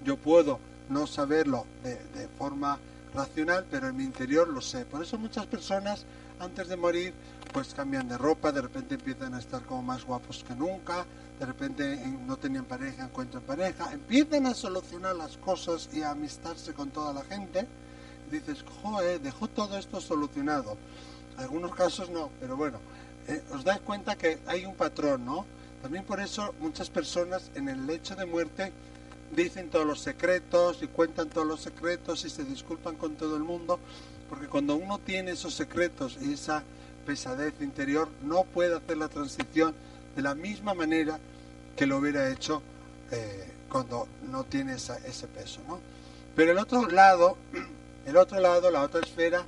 [0.04, 2.78] yo puedo no saberlo de, forma
[3.16, 4.84] racional, pero en mi interior lo sé.
[4.84, 6.04] Por eso muchas personas
[6.38, 7.14] antes de morir
[7.52, 11.06] pues cambian de ropa, de repente empiezan a estar como más guapos que nunca,
[11.40, 16.74] de repente no tenían pareja, encuentran pareja, empiezan a solucionar las cosas y a amistarse
[16.74, 17.66] con toda la gente.
[18.30, 20.76] dices, joder, dejó todo esto solucionado.
[21.38, 22.78] Algunos casos no, pero bueno,
[23.28, 25.46] eh, os dais cuenta que hay un patrón, ¿no?
[25.82, 28.72] También por eso muchas personas en el lecho de muerte
[29.34, 33.42] dicen todos los secretos y cuentan todos los secretos y se disculpan con todo el
[33.42, 33.78] mundo,
[34.28, 36.62] porque cuando uno tiene esos secretos y esa
[37.04, 39.74] pesadez interior, no puede hacer la transición
[40.14, 41.18] de la misma manera
[41.76, 42.62] que lo hubiera hecho
[43.10, 45.60] eh, cuando no tiene ese peso.
[45.68, 45.78] ¿no?
[46.34, 47.36] Pero el otro lado,
[48.06, 49.44] el otro lado, la otra esfera,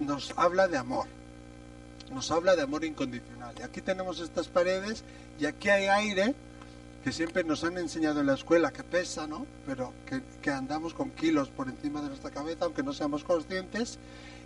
[0.00, 1.06] nos habla de amor
[2.10, 3.54] nos habla de amor incondicional.
[3.58, 5.04] Y aquí tenemos estas paredes
[5.38, 6.34] y aquí hay aire
[7.04, 9.46] que siempre nos han enseñado en la escuela que pesa, ¿no?
[9.66, 9.92] Pero
[10.42, 13.98] que, andamos con kilos por encima de nuestra cabeza, aunque no seamos conscientes.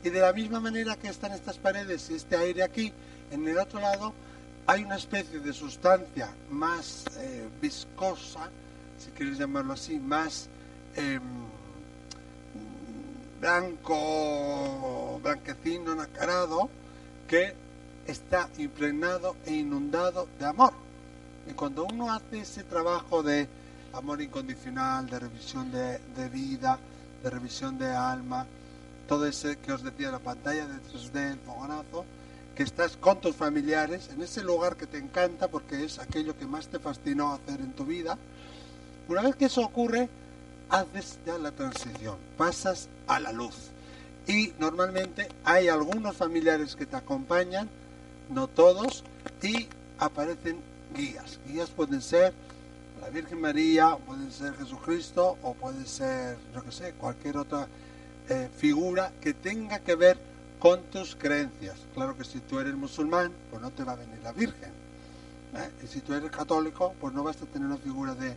[0.05, 2.93] Y de la misma manera que están estas paredes y este aire aquí,
[3.31, 4.13] en el otro lado
[4.67, 8.51] hay una especie de sustancia más eh, viscosa,
[8.99, 10.49] si quieres llamarlo así, más
[10.95, 11.21] em,
[13.41, 16.69] blanco, blanquecino, nacarado,
[17.27, 17.55] que
[18.07, 20.73] está impregnado e inundado de amor.
[21.49, 23.49] Y cuando uno hace ese trabajo de
[23.93, 26.79] amor incondicional, de revisión de, vida,
[27.23, 28.47] de revisión de alma,
[29.09, 32.05] todo ese que os decía la pantalla de 3D, el fogonazo,
[32.55, 36.47] que estás con tus familiares en ese lugar que te encanta porque es aquello que
[36.47, 38.17] más te fascinó hacer en tu vida.
[39.09, 40.09] Una vez que eso ocurre,
[40.69, 43.55] haces ya la transición, pasas a la luz.
[44.27, 47.69] Y normalmente hay algunos familiares que te acompañan,
[48.31, 49.03] no todos,
[49.43, 50.59] y aparecen
[50.93, 51.39] guías.
[51.47, 52.33] Guías pueden ser
[53.01, 57.67] la Virgen María, pueden ser Jesucristo, o puede ser, yo qué sé, cualquier otra
[58.29, 60.19] eh, figura que tenga que ver
[60.61, 61.77] con tus creencias.
[61.95, 64.71] Claro que si tú eres musulmán, pues no te va a venir la Virgen.
[65.57, 65.71] ¿eh?
[65.83, 68.37] Y si tú eres católico, pues no vas a tener una figura de,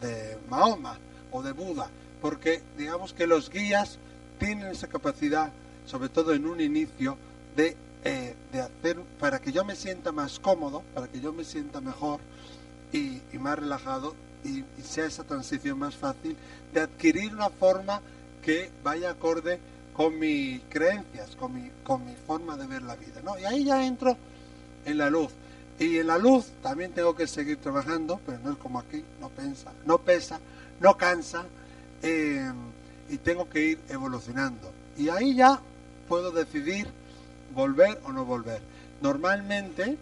[0.00, 0.98] de Mahoma
[1.30, 1.88] o de Buda,
[2.20, 3.98] porque digamos que los guías
[4.38, 5.52] tienen esa capacidad,
[5.86, 7.16] sobre todo en un inicio,
[7.56, 11.42] de, eh, de hacer para que yo me sienta más cómodo, para que yo me
[11.44, 12.20] sienta mejor
[12.92, 14.14] y, más relajado
[14.44, 16.36] y, sea esa transición más fácil
[16.72, 18.02] de adquirir una forma
[18.42, 19.58] que vaya acorde
[19.94, 23.22] con mis creencias, con mi, con mi forma de ver la vida.
[23.24, 23.38] ¿no?
[23.38, 24.16] Y ahí ya entro
[24.84, 25.30] en la luz.
[25.78, 29.28] Y en la luz también tengo que seguir trabajando, pero no es como aquí, no
[29.30, 30.38] pensa, no pesa,
[30.78, 31.44] no cansa,
[32.02, 32.52] eh,
[33.08, 34.70] y tengo que ir evolucionando.
[34.96, 35.58] Y ahí ya
[36.06, 36.86] puedo decidir
[37.54, 38.60] volver o no volver.
[39.00, 39.96] Normalmente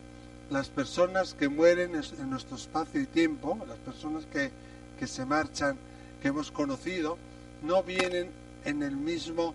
[0.51, 4.51] las personas que mueren en nuestro espacio y tiempo, las personas que,
[4.99, 5.77] que se marchan,
[6.21, 7.17] que hemos conocido,
[7.62, 8.31] no vienen
[8.65, 9.55] en el mismo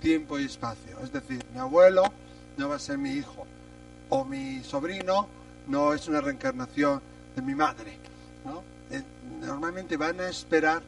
[0.00, 0.98] tiempo y espacio.
[1.02, 2.04] Es decir, mi abuelo
[2.56, 3.46] no va a ser mi hijo,
[4.08, 5.28] o mi sobrino
[5.68, 7.00] no es una reencarnación
[7.36, 7.98] de mi madre.
[8.90, 9.02] Eh,
[9.40, 10.82] normalmente van a esperar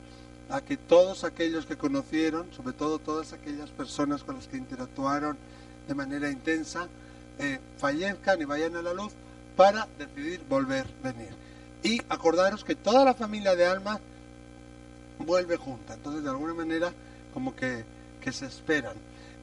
[0.51, 5.39] a que todos aquellos que conocieron, sobre todo todas aquellas personas con las que interactuaron
[5.87, 6.89] de manera intensa,
[7.39, 9.13] eh, fallezcan y vayan a la luz
[9.57, 11.31] para decidir volver venir.
[11.83, 14.01] Y acordaros que toda la familia de almas
[15.19, 15.95] vuelve junta.
[15.95, 16.93] Entonces, de alguna manera,
[17.33, 17.85] como que,
[18.21, 18.95] que se esperan.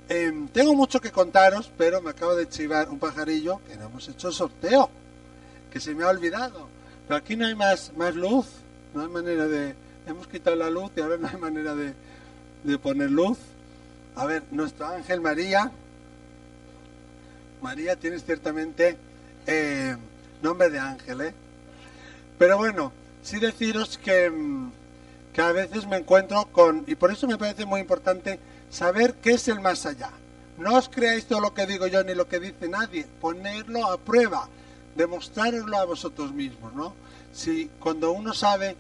[0.10, 4.10] Em, tengo mucho que contaros, pero me acabo de chivar un pajarillo que no hemos
[4.10, 4.90] hecho sorteo,
[5.72, 6.68] que se me ha olvidado.
[7.08, 8.48] Pero aquí no hay más, más luz,
[8.94, 9.76] no hay manera de...
[10.08, 11.94] Hemos quitado la luz y ahora no hay manera de,
[12.64, 13.38] de poner luz.
[14.16, 15.72] A ver, nuestro ángel María.
[17.62, 18.97] María, tienes ciertamente
[19.45, 19.95] eh,
[20.41, 21.34] nombre de ángel, ¿eh?
[22.38, 24.71] Pero bueno, sí deciros que, mm,
[25.34, 29.34] que a veces me encuentro con, y por eso me parece muy importante saber qué
[29.34, 30.10] es el más allá.
[30.58, 33.97] No os creáis todo lo que digo yo ni lo que dice nadie, ponerlo a
[33.97, 34.47] prueba,
[34.95, 36.93] demostrarlo a vosotros mismos, ¿no?
[37.34, 38.76] Si cuando uno sabe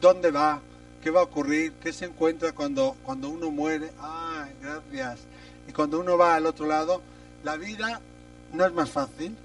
[0.00, 0.60] dónde va,
[1.02, 5.20] qué va a ocurrir, qué se encuentra cuando, cuando uno muere, ay, gracias.
[5.68, 7.00] Y cuando uno va al otro lado,
[7.44, 8.00] la vida
[8.52, 9.36] no es más fácil,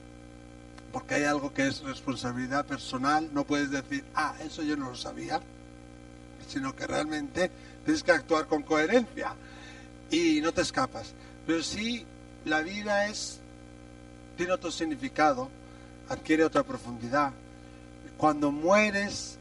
[0.91, 4.95] porque hay algo que es responsabilidad personal, no puedes decir, ah, eso yo no lo
[4.95, 5.41] sabía,
[6.47, 7.49] sino que realmente
[7.85, 9.33] tienes que actuar con coherencia
[10.09, 11.13] y no te escapas.
[11.47, 12.05] Pero si
[12.45, 13.39] la vida es,
[14.37, 15.49] tiene otro significado,
[16.09, 17.31] adquiere otra profundidad.
[18.17, 19.37] Cuando mueres,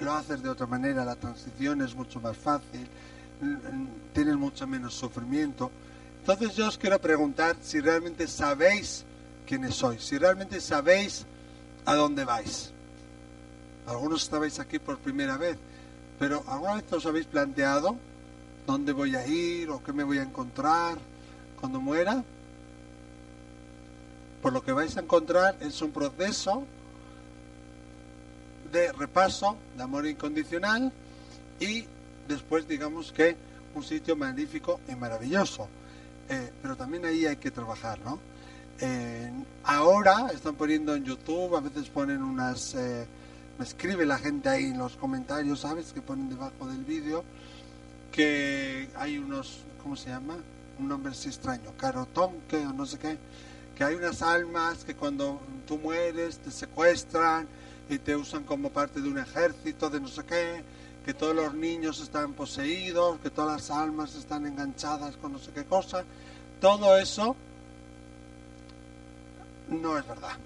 [0.00, 2.86] lo haces de otra manera, la transición es mucho más fácil,
[4.12, 5.70] tienes mucho menos sufrimiento.
[6.26, 9.04] Entonces yo os quiero preguntar si realmente sabéis
[9.46, 11.26] quiénes sois, si realmente sabéis
[11.84, 12.72] a dónde vais.
[13.86, 15.58] Algunos estabais aquí por primera vez,
[16.18, 17.98] pero ¿alguna vez os habéis planteado
[18.66, 20.96] dónde voy a ir o qué me voy a encontrar
[21.60, 22.24] cuando muera?
[24.40, 26.64] Por lo que vais a encontrar es un proceso
[28.72, 30.90] de repaso, de amor incondicional
[31.60, 31.84] y
[32.26, 33.36] después digamos que
[33.74, 35.68] un sitio magnífico y maravilloso.
[36.28, 38.18] Eh, pero también ahí hay que trabajar, ¿no?
[39.62, 42.74] ahora están poniendo en YouTube, a veces ponen unas...
[42.74, 43.06] Eh,
[43.58, 45.92] me escribe la gente ahí en los comentarios, ¿sabes?
[45.92, 47.24] Que ponen debajo del vídeo
[48.14, 50.36] que hay unos, ¿cómo se llama?
[50.78, 53.18] Un nombre así extraño, carotón, que no sé qué,
[53.76, 57.48] que hay unas almas que cuando tú mueres te secuestran
[57.88, 60.62] y te usan como parte de un ejército de no sé qué,
[61.04, 65.50] que todos los niños están poseídos, que todas las almas están enganchadas con no sé
[65.52, 66.04] qué cosa.
[66.60, 67.36] Todo eso
[69.68, 70.36] no es verdad.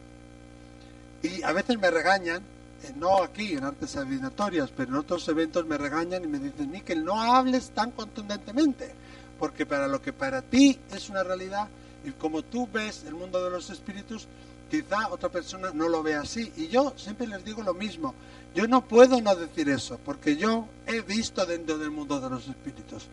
[1.22, 2.42] Y a veces me regañan,
[2.82, 6.70] eh, no aquí en artes adivinatorias, pero en otros eventos me regañan y me dicen,
[6.70, 8.92] Miquel, no hables tan contundentemente,
[9.38, 11.68] porque para lo que para ti es una realidad
[12.04, 14.26] y como tú ves el mundo de los espíritus,
[14.70, 16.52] quizá otra persona no lo vea así.
[16.56, 18.14] Y yo siempre les digo lo mismo,
[18.54, 22.48] yo no puedo no decir eso, porque yo he visto dentro del mundo de los
[22.48, 23.06] espíritus.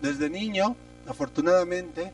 [0.00, 2.12] Desde niño, afortunadamente,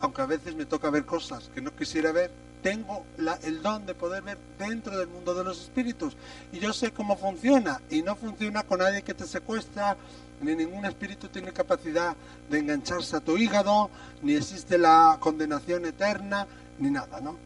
[0.00, 2.30] aunque a veces me toca ver cosas que no quisiera ver,
[2.62, 3.04] tengo
[3.42, 6.16] el don de poder ver dentro del mundo de los espíritus.
[6.52, 7.80] Y yo sé cómo funciona.
[7.90, 9.96] Y no funciona con nadie que te secuestra,
[10.40, 12.16] ni ningún espíritu tiene capacidad
[12.50, 13.90] de engancharse a tu hígado,
[14.22, 16.46] ni existe la condenación eterna,
[16.78, 17.36] ni nada, ¿no?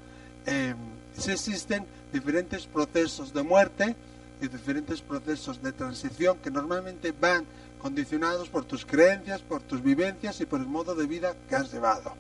[0.47, 0.75] Eh,
[1.17, 3.97] sí existen diferentes procesos de muerte
[4.41, 7.45] y diferentes procesos de transición que normalmente van
[7.81, 11.73] condicionados por tus creencias, por tus vivencias y por el modo de vida que has
[11.73, 12.15] llevado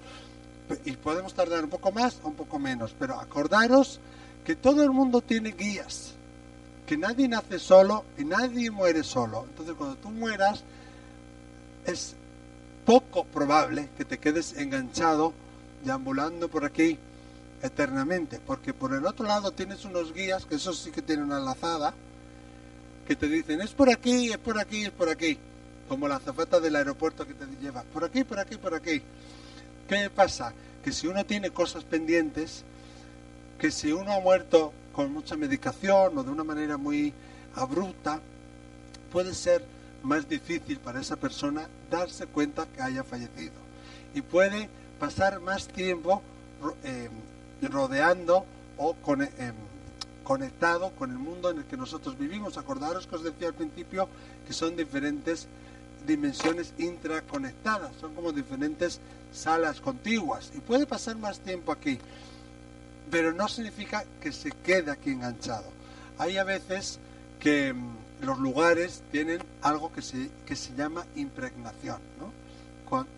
[0.84, 4.00] y podemos tardar un poco más o un poco menos, pero acordaros
[4.44, 6.14] que todo el mundo tiene guías,
[6.86, 9.46] que nadie nace solo y nadie muere solo.
[9.48, 10.62] Entonces cuando tú mueras
[11.86, 12.14] es
[12.86, 15.32] poco probable que te quedes enganchado,
[15.84, 16.98] deambulando por aquí
[17.62, 21.40] eternamente, porque por el otro lado tienes unos guías, que eso sí que tienen una
[21.40, 21.94] lazada,
[23.06, 25.38] que te dicen, es por aquí, es por aquí, es por aquí,
[25.88, 29.02] como la azafata del aeropuerto que te lleva, por aquí, por aquí, por aquí.
[29.88, 30.52] ¿Qué pasa?
[30.84, 32.64] Que si uno tiene cosas pendientes,
[33.58, 37.12] que si uno ha muerto con mucha medicación o de una manera muy
[37.54, 38.20] abrupta,
[39.12, 39.64] puede ser
[40.02, 43.52] más difícil para esa persona darse cuenta que haya fallecido.
[44.14, 46.22] Y puede pasar más tiempo
[46.84, 47.08] eh,
[47.68, 48.44] rodeando
[48.78, 48.94] o
[49.38, 49.54] em,
[50.24, 52.56] conectado con el mundo en el que nosotros vivimos.
[52.56, 54.08] Acordaros que os decía al principio
[54.46, 55.48] que son diferentes
[56.06, 59.00] dimensiones intraconectadas, son como diferentes
[59.32, 61.98] salas contiguas y puede pasar más tiempo aquí,
[63.10, 65.66] pero no significa que se quede aquí enganchado.
[66.18, 66.98] Hay a veces
[67.38, 72.00] que mm, los lugares tienen algo que se, que se llama impregnación.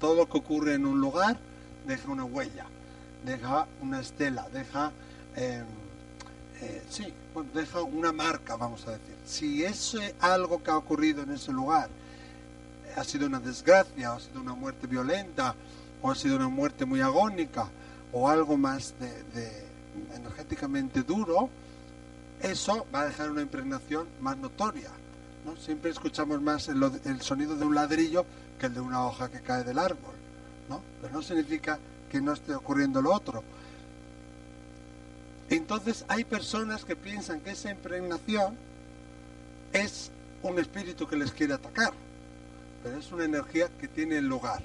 [0.01, 1.37] todo lo que ocurre en un lugar
[1.87, 2.67] deja una huella,
[3.25, 4.93] deja una estela, deja,
[5.37, 5.65] em,
[6.61, 7.13] eh, sí,
[7.55, 9.17] deja una marca, vamos a decir.
[9.25, 11.89] Si es algo que ha ocurrido en ese lugar
[12.97, 15.55] ha sido una desgracia, o ha sido una muerte violenta,
[16.01, 17.69] o ha sido una muerte muy agónica,
[18.13, 19.65] o algo más de,
[20.15, 21.49] energéticamente duro,
[22.41, 24.91] eso va a dejar una impregnación más notoria.
[25.45, 25.57] ¿no?
[25.57, 28.25] Siempre escuchamos más el, sonido de un ladrillo
[28.59, 30.15] que el de una hoja que cae del árbol.
[30.69, 30.81] ¿no?
[31.01, 31.79] Pero no significa
[32.13, 33.43] que no esté ocurriendo lo otro.
[35.51, 38.55] Entonces hay personas que piensan que esa impregnación
[39.73, 40.13] es
[40.45, 41.93] un espíritu que les quiere atacar
[42.83, 44.61] pero es una energía que tiene lugar,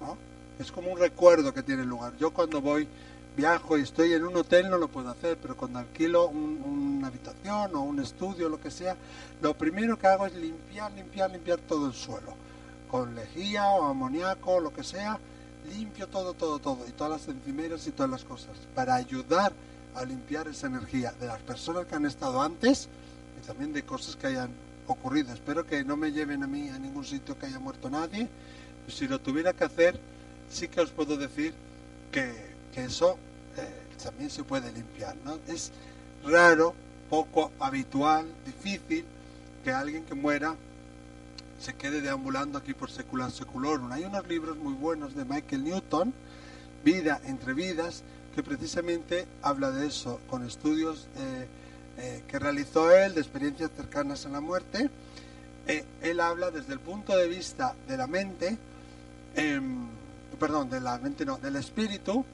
[0.00, 0.16] ¿no?
[0.58, 2.14] Es como un recuerdo que tiene lugar.
[2.18, 2.88] Yo cuando voy,
[3.36, 7.74] viajo y estoy en un hotel no lo puedo hacer, pero cuando alquilo una habitación
[7.76, 8.96] o un estudio, lo que sea,
[9.40, 12.34] lo primero que hago es limpiar, limpiar, limpiar todo el suelo.
[12.90, 15.18] Con lejía o amoníaco, lo que sea,
[15.68, 19.52] limpio todo, todo, todo, y todas las encimeras y todas las cosas, para ayudar
[19.94, 22.88] a limpiar esa energía de las personas que han estado antes
[23.40, 24.50] y también de cosas que hayan
[24.86, 25.32] ocurrido.
[25.32, 28.28] Espero que no me lleven a mí a ningún sitio que haya muerto nadie.
[28.88, 29.98] si lo tuviera que hacer,
[30.50, 31.52] sí que os puedo decir
[32.10, 33.18] que, eso
[33.56, 33.68] eh,
[34.02, 35.16] también se puede limpiar.
[35.24, 35.38] ¿no?
[35.48, 35.72] Es
[36.24, 36.74] raro,
[37.10, 39.04] poco habitual, difícil
[39.64, 40.54] que alguien que muera
[41.60, 43.90] se quede deambulando aquí por secular seculorum.
[43.92, 46.14] Hay unos libros muy buenos de Michael Newton,
[46.84, 48.02] Vida entre vidas,
[48.34, 51.46] que precisamente habla de eso, con estudios eh,
[51.98, 54.88] eh, que realizó él de experiencias cercanas a la muerte,
[55.66, 58.56] eh, él habla desde el punto de vista de la mente,
[59.34, 59.88] em,
[60.38, 62.24] perdón, de la mente no, del espíritu,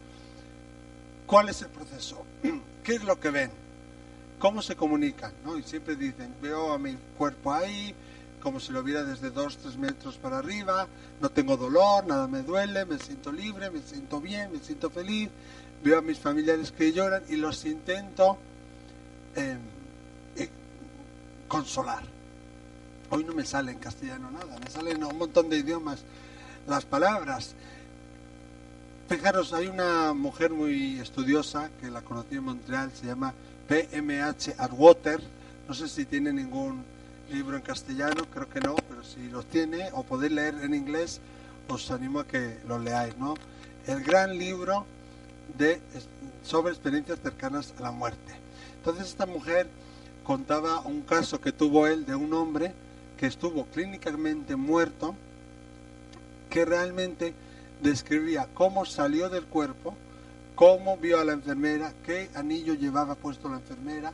[1.26, 2.22] cuál es el proceso,
[2.84, 3.50] qué es lo que ven,
[4.38, 5.56] cómo se comunican, ¿no?
[5.58, 7.94] Y siempre dicen, veo a mi cuerpo ahí,
[8.44, 10.86] como si lo viera desde dos, tres metros para arriba,
[11.20, 15.30] no tengo dolor, nada me duele, me siento libre, me siento bien, me siento feliz,
[15.82, 18.36] veo a mis familiares que lloran y los intento
[19.34, 19.56] eh,
[20.36, 20.50] eh,
[21.48, 22.04] consolar.
[23.08, 26.00] Hoy no me sale en castellano nada, me salen un montón de idiomas
[26.66, 27.54] las palabras.
[29.08, 33.32] Fijaros, hay una mujer muy estudiosa que la conocí en Montreal, se llama
[33.68, 35.22] PMH Atwater.
[35.66, 36.84] No sé si tiene ningún
[37.30, 41.20] libro en castellano, creo que no, pero si los tiene o podéis leer en inglés,
[41.68, 43.34] os animo a que lo leáis, ¿no?
[43.86, 44.86] El gran libro
[45.56, 45.80] de,
[46.42, 48.34] sobre experiencias cercanas a la muerte.
[48.76, 49.66] Entonces esta mujer
[50.24, 52.72] contaba un caso que tuvo él de un hombre
[53.18, 55.14] que estuvo clínicamente muerto,
[56.50, 57.34] que realmente
[57.82, 59.94] describía cómo salió del cuerpo,
[60.54, 64.12] cómo vio a la enfermera, qué anillo llevaba puesto la enfermera,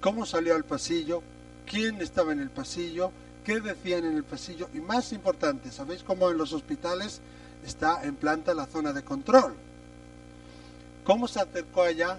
[0.00, 1.22] cómo salió al pasillo,
[1.66, 3.10] quién estaba en el pasillo,
[3.44, 7.20] qué decían en el pasillo y más importante, ¿sabéis cómo en los hospitales
[7.64, 9.54] está en planta la zona de control?
[11.04, 12.18] ¿Cómo se acercó allá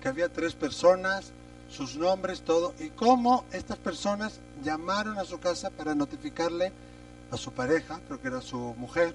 [0.00, 1.32] que había tres personas,
[1.70, 6.72] sus nombres, todo, y cómo estas personas llamaron a su casa para notificarle
[7.30, 9.14] a su pareja, creo que era su mujer,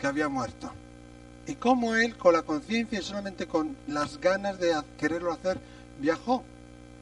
[0.00, 0.70] que había muerto.
[1.46, 5.58] Y cómo él, con la conciencia y solamente con las ganas de quererlo hacer,
[6.00, 6.42] viajó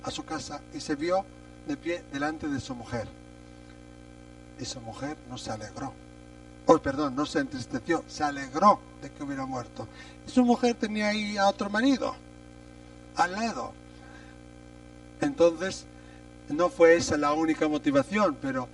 [0.02, 1.24] a su casa y se vio
[1.70, 3.06] de pie delante de su mujer.
[4.58, 5.92] Y su mujer no se alegró.
[6.66, 9.86] Oh, perdón, no se entristeció, se alegró de que hubiera muerto.
[10.26, 12.14] Y su mujer tenía ahí a otro marido
[13.16, 13.72] al lado.
[15.20, 15.86] Entonces,
[16.48, 18.68] no fue esa la única motivación, pero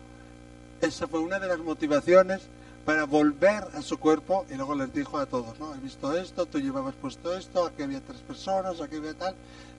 [0.80, 2.42] esa fue una de las motivaciones
[2.84, 5.74] para volver a su cuerpo y luego les dijo a todos, ¿no?
[5.74, 9.34] He visto esto, tú llevabas puesto esto, aquí había tres personas, aquí había tal.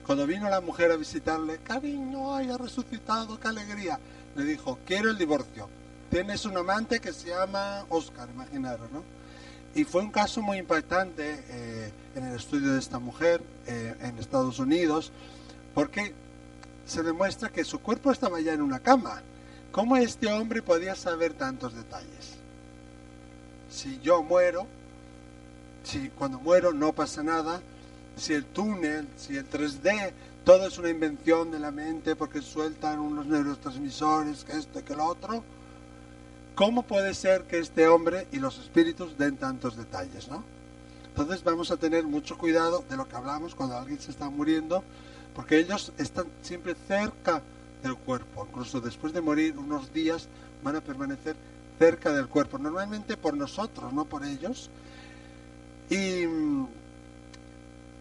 [0.08, 4.00] Cuando vino la mujer a visitarle, cariño, ay, ha resucitado, qué alegría.
[4.36, 5.68] Le dijo, quiero el divorcio.
[6.08, 9.02] Tienes un amante que se llama Oscar, imaginaros, ¿no?
[9.74, 14.16] Y fue un caso muy impactante eh, en el estudio de esta mujer eh, en
[14.16, 15.12] Estados Unidos,
[15.74, 16.14] porque
[16.86, 19.20] se demuestra que su cuerpo estaba ya en una cama.
[19.72, 22.36] ¿Cómo este hombre podía saber tantos detalles?
[23.70, 24.66] Si yo muero,
[25.84, 27.60] si cuando muero no pasa nada,
[28.18, 30.12] si el túnel, si el 3D,
[30.44, 35.04] todo es una invención de la mente porque sueltan unos neurotransmisores, que esto, que lo
[35.04, 35.42] otro.
[36.54, 40.42] ¿Cómo puede ser que este hombre y los espíritus den tantos detalles, no?
[41.08, 44.82] Entonces vamos a tener mucho cuidado de lo que hablamos cuando alguien se está muriendo,
[45.34, 47.42] porque ellos están siempre cerca
[47.82, 50.28] del cuerpo, incluso después de morir unos días
[50.62, 51.36] van a permanecer
[51.78, 54.70] cerca del cuerpo, normalmente por nosotros, no por ellos.
[55.90, 56.24] Y,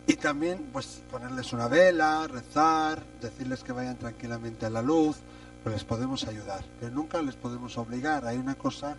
[0.07, 5.17] y también pues ponerles una vela, rezar, decirles que vayan tranquilamente a la luz,
[5.63, 8.25] pues les podemos ayudar, pero nunca les podemos obligar.
[8.25, 8.95] Hay una cosa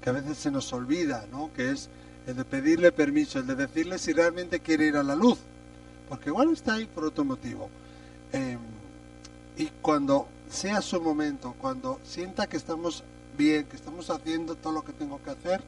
[0.00, 1.52] que a veces se nos olvida, ¿no?
[1.52, 1.88] que es
[2.28, 5.40] el de pedirle permiso, el de decirle si realmente quiere ir a la luz,
[6.08, 7.68] porque igual está ahí por otro motivo.
[8.32, 8.58] Em,
[9.56, 13.02] y cuando sea su momento, cuando sienta que estamos
[13.36, 15.60] bien, que estamos haciendo todo lo que tengo que hacer,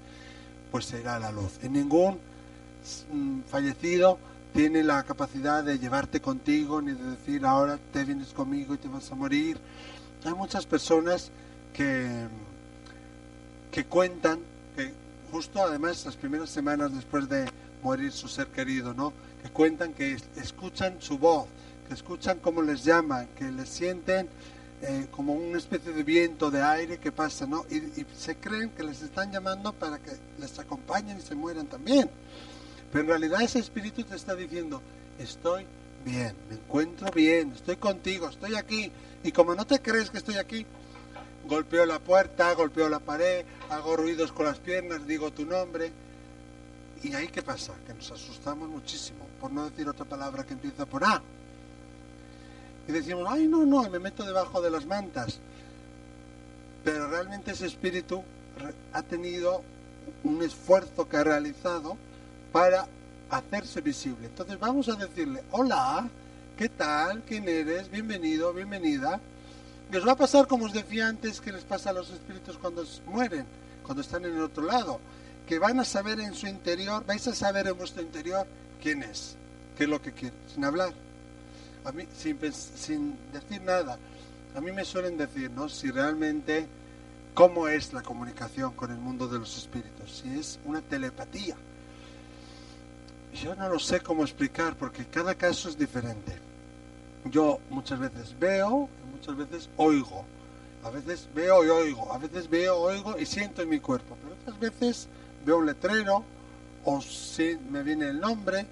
[0.70, 1.59] pues se irá a la luz.
[1.64, 2.18] Y ningún
[3.12, 4.18] mm, fallecido
[4.55, 8.88] tiene la capacidad de llevarte contigo, ni de decir ahora te vienes conmigo y te
[8.88, 9.59] vas a morir.
[10.24, 11.30] Hay muchas personas
[11.72, 12.09] que,
[13.72, 14.38] que cuentan,
[14.76, 14.92] que
[15.32, 17.50] justo además las primeras semanas después de
[17.82, 19.12] morir su ser querido, ¿no?
[19.42, 21.46] que cuentan que escuchan su voz,
[21.88, 24.28] que escuchan cómo les llaman, que les sienten
[24.82, 27.66] eh, como una especie de viento de aire que pasa, ¿no?
[27.70, 32.09] Y, se creen que les están llamando para que les acompañen y se mueran también.
[32.95, 34.80] Pero en realidad ese espíritu te está diciendo,
[35.18, 35.66] estoy
[36.05, 38.92] bien, me encuentro bien, estoy contigo, estoy aquí.
[39.24, 40.64] Y como no te crees que estoy aquí,
[41.49, 45.90] golpeo la puerta, golpeo la pared, hago ruidos con las piernas, digo tu nombre.
[47.03, 47.72] ¿Y ahí qué pasa?
[47.84, 51.20] Que nos asustamos muchísimo, por no decir otra palabra que empieza por A
[52.86, 55.40] y decimos, ay, no, no, me meto debajo de las mantas.
[56.84, 58.22] Pero realmente ese espíritu
[58.92, 59.62] ha tenido
[60.22, 61.97] un esfuerzo que ha realizado
[62.55, 62.86] para
[63.30, 64.26] hacerse visible.
[64.26, 66.09] Entonces vamos a decirle, hola,
[66.57, 67.24] ¿qué tal?
[67.26, 67.90] ¿Quién eres?
[67.90, 69.18] Bienvenido, bienvenida.
[69.90, 72.57] Y os va a pasar como os decía antes que les pasa a los espíritus
[72.57, 73.44] cuando mueren,
[73.82, 75.00] cuando están en el otro lado,
[75.48, 78.46] que van a saber en su interior, vais a saber en vuestro interior
[78.80, 79.34] quién es,
[79.76, 80.92] qué es lo que quiere, sin hablar
[81.84, 83.98] a mí, sin, sin decir nada,
[84.55, 85.68] a mí me suelen decir, ¿no?
[85.68, 86.68] Si realmente,
[87.34, 90.22] ¿cómo es la comunicación con el mundo de los espíritus?
[90.22, 91.57] Si es una telepatía.
[93.35, 96.32] Yo no lo sé cómo explicar porque cada caso es diferente.
[97.24, 98.89] Yo muchas veces veo
[99.24, 100.24] muchas veces oigo.
[100.85, 104.35] A veces veo y oigo, a veces veo, oigo y siento en mi cuerpo, pero
[104.35, 105.09] otras veces
[105.47, 106.22] veo un letrero
[106.85, 108.66] o si me viene el nombre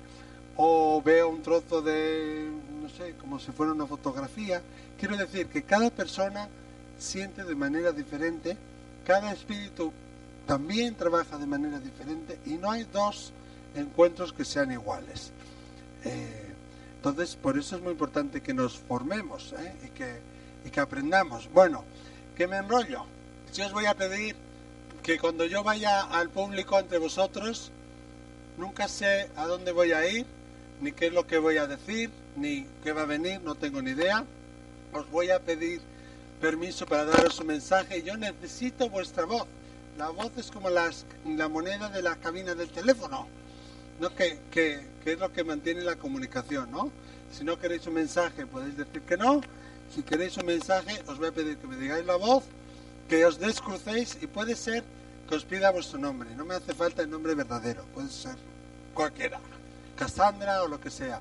[0.57, 2.51] o veo un trozo de
[2.83, 4.61] no sé, como si fuera una fotografía.
[4.99, 6.49] Quiero decir que cada persona
[6.99, 8.59] siente de manera diferente,
[9.07, 9.91] cada espíritu
[10.47, 13.33] también trabaja de manera diferente y no hay dos
[13.75, 15.33] encuentros que sean iguales.
[16.05, 16.53] Eh,
[16.97, 19.75] entonces, por eso es muy importante que nos formemos ¿eh?
[19.85, 20.21] y, que,
[20.65, 21.51] y que aprendamos.
[21.53, 21.85] Bueno,
[22.37, 23.05] que me enrollo.
[23.51, 24.37] Si os voy a pedir
[25.03, 27.71] que cuando yo vaya al público entre vosotros,
[28.57, 30.27] nunca sé a dónde voy a ir,
[30.81, 33.83] ni qué es lo que voy a decir, ni qué va a venir, no tengo
[33.83, 34.25] ni idea.
[34.93, 35.81] Os voy a pedir
[36.41, 38.03] permiso para daros un mensaje.
[38.03, 39.47] Yo necesito vuestra voz.
[39.99, 43.27] La voz es como las, la moneda de la cabina del teléfono,
[44.01, 44.15] ¿no?
[44.15, 46.91] Que, que, que es lo que mantiene la comunicación, ¿no?
[47.33, 49.41] Si no queréis un mensaje, podéis decir que no.
[49.95, 52.45] Si queréis un mensaje, os voy a pedir que me digáis la voz,
[53.09, 54.85] que os descrucéis y puede ser
[55.29, 56.35] que os pida vuestro nombre.
[56.35, 58.37] No me hace falta el nombre verdadero, puede ser
[58.95, 59.41] cualquiera,
[59.97, 61.21] Cassandra o lo que sea.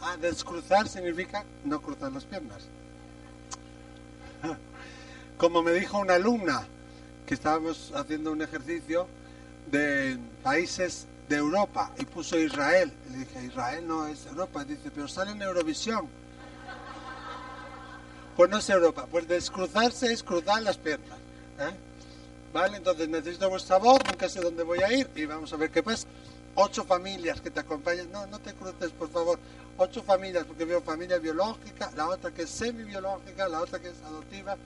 [0.00, 2.62] Ah, descruzar significa no cruzar las piernas.
[5.38, 6.66] Como me dijo una alumna
[7.28, 9.06] que estábamos haciendo un ejercicio
[9.70, 12.90] de países de Europa y puso Israel.
[13.10, 14.64] Le dije, Israel no es Europa.
[14.64, 16.08] Dice, pero sale en Eurovisión.
[18.34, 19.06] Pues no es Europa.
[19.10, 21.18] Pues descruzarse es cruzar las piernas.
[21.58, 21.76] ¿eh?
[22.54, 25.70] Vale, entonces necesito vuestra voz, nunca sé dónde voy a ir y vamos a ver
[25.70, 26.06] qué pasa
[26.54, 28.10] ocho familias que te acompañan.
[28.10, 29.38] No, no te cruces, por favor.
[29.76, 34.02] Ocho familias, porque veo familia biológica, la otra que es semi-biológica, la otra que es
[34.02, 34.56] adoptiva.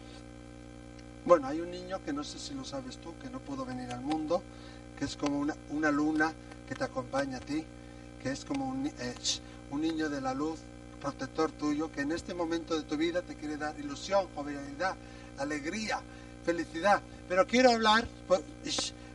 [1.25, 3.93] Bueno, hay un niño que no sé si lo sabes tú, que no pudo venir
[3.93, 4.43] al mundo,
[4.99, 6.33] que es como una, una luna
[6.69, 7.65] que te acompaña a ti,
[8.21, 9.15] que es como un, eh,
[9.71, 10.59] un niño de la luz,
[11.01, 14.97] protector tuyo, que en este momento de tu vida te quiere dar ilusión, jovialidad,
[15.39, 16.01] alegría,
[16.45, 17.01] felicidad.
[17.29, 18.43] Pero quiero hablar, pues,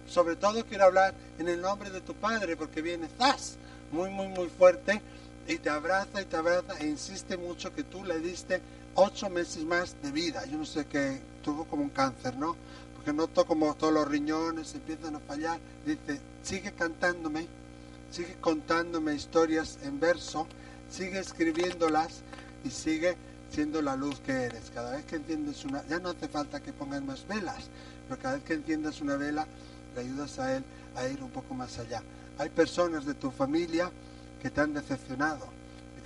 [0.08, 3.58] sobre todo quiero hablar en el nombre de tu Padre, porque viene Zaz,
[3.92, 5.02] muy, muy, muy fuerte,
[5.46, 8.62] y te abraza y te abraza e insiste mucho que tú le diste
[8.98, 10.46] ocho meses más de vida.
[10.46, 12.56] Yo no sé qué, tuvo como un cáncer, ¿no?
[13.08, 15.60] porque noto como todos los riñones empiezan a fallar.
[15.86, 17.48] Dice, sigue cantándome,
[18.12, 20.46] sigue contándome historias en verso,
[20.90, 22.22] sigue escribiéndolas
[22.66, 23.16] y sigue
[23.50, 24.72] siendo la luz que eres.
[24.74, 27.70] Cada vez que enciendes una, ya no hace falta que pongas más velas,
[28.10, 29.48] pero cada vez que enciendas una vela,
[29.96, 30.64] le ayudas a él
[30.96, 32.02] a ir un poco más allá.
[32.40, 33.90] Hay personas de tu familia
[34.42, 35.57] que te han decepcionado.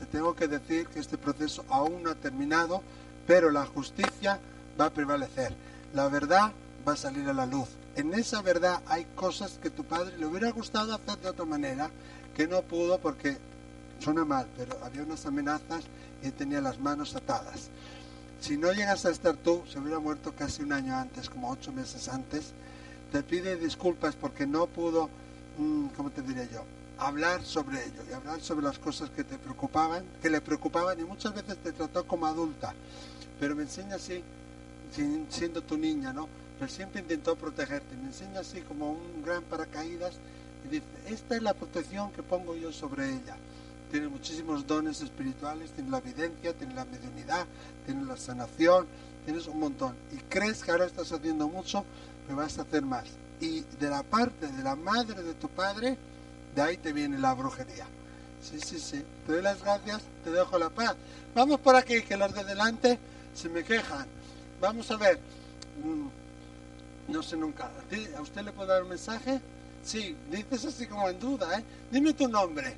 [0.01, 2.81] Te tengo que decir que este proceso aún no ha terminado,
[3.27, 4.39] pero la justicia
[4.79, 5.53] va a prevalecer.
[5.93, 6.51] La verdad
[6.87, 7.69] va a salir a la luz.
[7.95, 11.91] En esa verdad hay cosas que tu padre le hubiera gustado hacer de otra manera,
[12.35, 13.37] que no pudo porque
[13.99, 15.83] suena mal, pero había unas amenazas
[16.23, 17.69] y tenía las manos atadas.
[18.39, 21.71] Si no llegas a estar tú, se hubiera muerto casi un año antes, como ocho
[21.71, 22.53] meses antes,
[23.11, 25.11] te pide disculpas porque no pudo,
[25.59, 26.63] mm, ¿cómo te diré yo?
[27.01, 31.03] Hablar sobre ello y hablar sobre las cosas que te preocupaban, que le preocupaban y
[31.03, 32.73] muchas veces te trató como adulta.
[33.39, 34.23] Pero me enseña así,
[35.29, 36.29] siendo tu niña, ¿no?
[36.59, 37.95] Pero siempre intentó protegerte.
[37.97, 40.13] Me enseña así como un gran paracaídas
[40.63, 43.35] y dice, esta es la protección que pongo yo sobre ella
[43.91, 47.45] tiene muchísimos dones espirituales, tiene la evidencia, tiene la mediunidad,
[47.85, 48.87] tiene la sanación,
[49.25, 49.95] tienes un montón.
[50.13, 51.83] Y crees que ahora estás haciendo mucho,
[52.25, 53.03] pero vas a hacer más.
[53.41, 55.97] Y de la parte de la madre de tu padre,
[56.55, 57.85] de ahí te viene la brujería.
[58.41, 59.03] Sí, sí, sí.
[59.25, 60.95] Te doy las gracias, te dejo la paz.
[61.35, 62.99] Vamos por aquí, que los de delante
[63.33, 64.07] se me quejan.
[64.59, 65.19] Vamos a ver.
[65.83, 67.69] Mm, no sé nunca.
[68.17, 69.39] ¿A usted le puedo dar un mensaje?
[69.83, 71.63] Sí, dices así como en duda, ¿eh?
[71.91, 72.75] Dime tu nombre.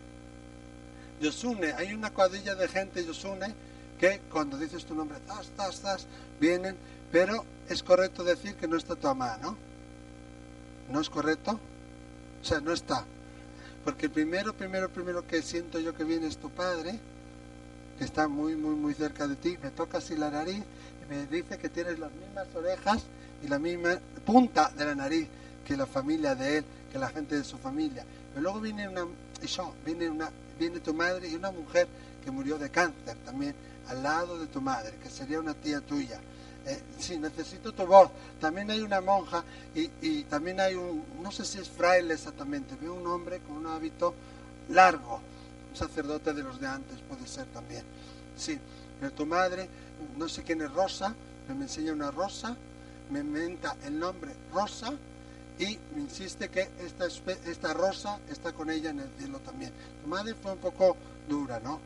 [1.22, 3.54] Yosune, hay una cuadrilla de gente Yosune
[4.00, 6.08] que cuando dices tu nombre, tas, tas, tas,
[6.40, 6.76] vienen,
[7.12, 9.56] pero es correcto decir que no está tu mamá, ¿no?
[10.92, 11.60] ¿No es correcto?
[12.42, 13.06] O sea, no está.
[13.84, 17.00] Porque el primero, primero, primero que siento yo que viene es tu padre,
[17.98, 20.64] que está muy, muy, muy cerca de ti, me toca así la nariz
[21.04, 23.04] y me dice que tienes las mismas orejas
[23.44, 25.28] y la misma punta de la nariz
[25.66, 28.06] que la familia de él, que la gente de su familia.
[28.32, 29.06] Pero luego viene una,
[29.42, 30.30] eso, viene una
[30.60, 31.88] viene tu madre y una mujer
[32.24, 33.54] que murió de cáncer también
[33.88, 36.20] al lado de tu madre, que sería una tía tuya.
[36.66, 38.10] Eh, sí, necesito tu voz.
[38.40, 39.44] También hay una monja
[39.76, 43.68] y, también hay un, no sé si es fraile exactamente, veo un hombre con un
[43.68, 44.14] hábito
[44.70, 45.20] largo,
[45.72, 47.84] un sacerdote de los de antes puede ser también.
[48.38, 48.58] Sí,
[49.00, 49.68] pero tu madre,
[50.18, 51.14] no sé quién es Rosa,
[51.46, 52.56] pero me enseña una rosa,
[53.12, 54.94] me inventa el nombre Rosa
[55.60, 57.06] y me insiste que esta,
[57.46, 59.72] esta rosa está con ella en el cielo también.
[60.02, 60.96] Tu madre fue un poco
[61.28, 61.80] dura, ¿no?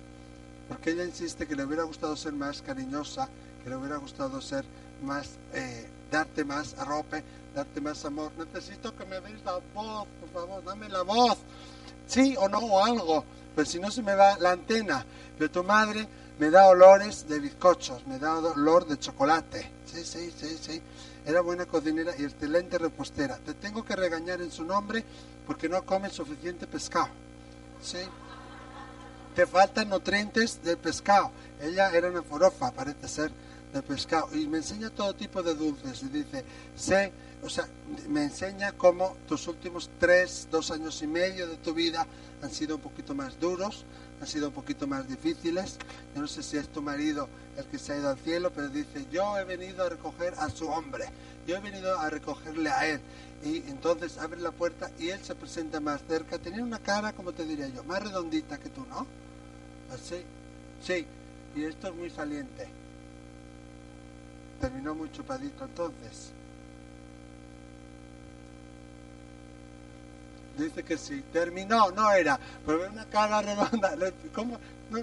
[0.70, 3.28] Porque ella insiste que le hubiera gustado ser más cariñosa,
[3.68, 4.64] que le hubiera gustado ser
[5.04, 7.22] más, eh, darte más arrope,
[7.54, 8.32] darte más amor.
[8.38, 11.38] Necesito que me veis la voz, por favor, dame la voz.
[12.08, 15.06] Sí o no o algo, pero si no se me va la antena.
[15.38, 16.08] Pero tu madre
[16.40, 19.70] me da olores de bizcochos, me da olor de chocolate.
[19.86, 20.82] Sí, sí, sí, sí.
[21.26, 23.36] Era buena cocinera y excelente repostera.
[23.36, 25.04] Te tengo que regañar en su nombre
[25.46, 27.10] porque no comes suficiente pescado.
[27.82, 28.00] ¿Sí?
[29.36, 31.32] Te faltan nutrientes del pescado.
[31.62, 33.32] Ella era una forofa, parece ser,
[33.74, 34.30] del pescado.
[34.36, 36.04] Y me enseña todo tipo de dulces.
[36.04, 36.44] Y dice,
[36.76, 37.12] sé,
[37.44, 37.68] o sea,
[38.10, 42.06] me enseña cómo tus últimos tres, dos años y medio de tu vida
[42.42, 43.86] han sido un poquito más duros,
[44.20, 45.78] han sido un poquito más difíciles.
[46.16, 48.70] Yo no sé si es tu marido el que se ha ido al cielo, pero
[48.70, 51.06] dice, yo he venido a recoger a su hombre,
[51.48, 53.00] yo he venido a recogerle a él.
[53.44, 56.40] Y entonces abre la puerta y él se presenta más cerca.
[56.40, 59.06] Tenía una cara, como te diría yo, más redondita que tú, ¿no?
[59.94, 60.24] Así.
[60.84, 61.06] Sí,
[61.56, 62.68] y esto es muy saliente.
[64.60, 66.32] Terminó muy chupadito entonces.
[70.58, 71.24] Dice que sí.
[71.32, 72.40] Terminó, no era.
[72.66, 73.96] Pero ve una cara redonda.
[74.34, 74.58] ¿Cómo?
[74.90, 75.00] ¿No?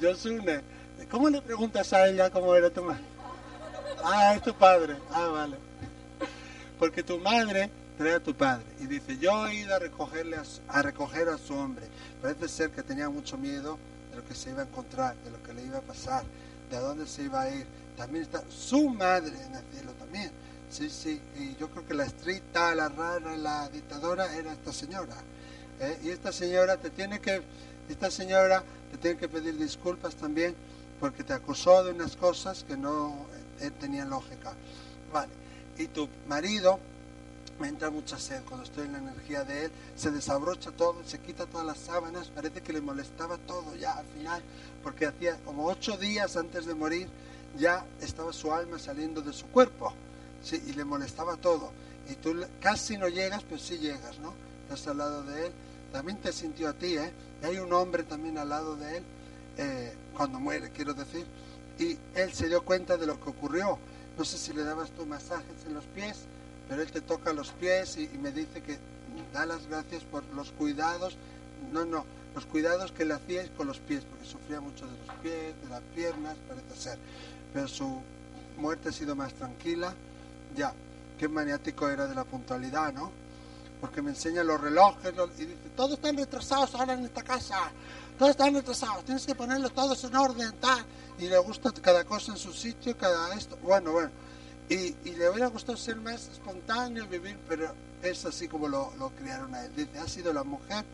[0.00, 0.62] Yosune.
[1.10, 3.02] ¿Cómo le preguntas a ella cómo era tu madre?
[4.04, 4.96] Ah, es tu padre.
[5.10, 5.56] Ah, vale.
[6.78, 10.82] Porque tu madre trae a tu padre y dice, yo he ido a, recogerle a,
[10.82, 11.86] recoger a su hombre.
[12.22, 13.78] Parece ser que tenía mucho miedo
[14.10, 16.24] de lo que se iba a encontrar, de lo que le iba a pasar,
[16.70, 17.66] de a dónde se iba a ir.
[18.00, 20.30] También está su madre en el cielo también.
[20.70, 25.16] Sí, sí, y yo creo que la estricta, la rara, la dictadora era esta señora.
[25.80, 25.98] ¿eh?
[26.04, 27.42] Y esta señora te tiene que,
[27.90, 30.54] esta señora te tiene que pedir disculpas también
[30.98, 33.26] porque te acusó de unas cosas que no
[33.60, 34.54] eh, tenían lógica.
[35.12, 35.32] Vale,
[35.76, 36.80] y tu marido
[37.60, 41.18] me entra mucha sed cuando estoy en la energía de él, se desabrocha todo, se
[41.18, 44.42] quita todas las sábanas, parece que le molestaba todo ya al final,
[44.82, 47.06] porque hacía como ocho días antes de morir
[47.58, 49.92] ya estaba su alma saliendo de su cuerpo
[50.50, 51.70] y le molestaba todo.
[52.08, 54.32] Y tú casi no llegas, pero sí llegas, ¿no?
[54.64, 55.52] Estás al lado de él.
[55.92, 57.12] También te sintió a ti, ¿eh?
[57.42, 59.04] Y hay un hombre también al lado de él,
[59.58, 61.26] eh, cuando muere, quiero decir.
[61.78, 63.78] Y él se dio cuenta de lo que ocurrió.
[64.16, 66.24] no sé si le dabas tú masajes en los pies,
[66.68, 68.78] pero él te toca los pies y, me dice que
[69.32, 71.16] da las gracias por los cuidados,
[71.72, 75.16] no, no, los cuidados que le hacíais con los pies, porque sufría mucho de los
[75.16, 76.98] pies, de las piernas, parece ser,
[77.52, 78.00] pero su
[78.58, 79.94] muerte ha sido más tranquila,
[80.56, 80.72] ya,
[81.18, 83.10] qué maniático era de la puntualidad, ¿no?
[83.80, 87.70] Porque me enseña los relojes y dice, todos están retrasados ahora en esta casa,
[88.18, 90.84] todos están retrasados, tienes que ponerlos todos en orden, tal.
[91.18, 93.56] Y le gusta cada cosa en su sitio, cada esto.
[93.62, 94.10] Bueno, bueno.
[94.68, 99.54] Y, le hubiera gustado ser más espontáneo, vivir, pero es así como lo, lo criaron
[99.54, 99.72] a él.
[99.74, 100.84] Dice, ha sido la mujer,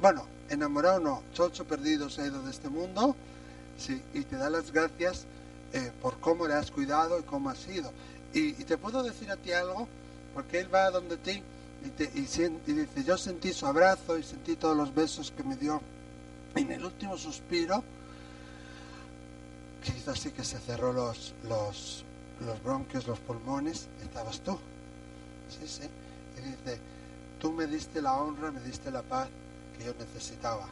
[0.00, 3.16] bueno, enamorado no, chocho perdido se ha ido de este mundo,
[3.78, 5.26] sí, y te da las gracias
[5.72, 7.92] eh, por cómo le has cuidado y cómo ha sido.
[8.32, 9.88] Y, te puedo decir a ti algo,
[10.34, 11.42] porque él va donde ti
[11.84, 15.42] y, te, y, y dice, yo sentí su abrazo y sentí todos los besos que
[15.42, 15.80] me dio
[16.54, 17.82] en el último suspiro,
[19.82, 22.04] que hizo así que se cerró los, los,
[22.44, 24.58] los bronquios, los pulmones, estabas tú.
[25.48, 25.88] Sí, sí.
[26.38, 26.78] Y dice,
[27.40, 29.28] tú me diste la honra, me diste la paz
[29.76, 30.68] que yo necesitaba.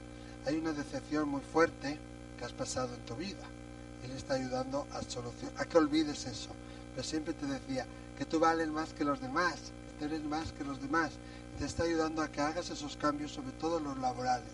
[0.47, 1.99] Hay una decepción muy fuerte
[2.39, 3.45] que has pasado en tu vida.
[4.07, 6.51] Él está ayudando a solucionar, a que olvides eso.
[6.95, 7.85] Pero siempre te decía
[8.17, 11.11] que tú vales más que los demás, que tú eres más que los demás.
[11.55, 14.49] Y te está ayudando a que hagas esos cambios, sobre todo los laborales.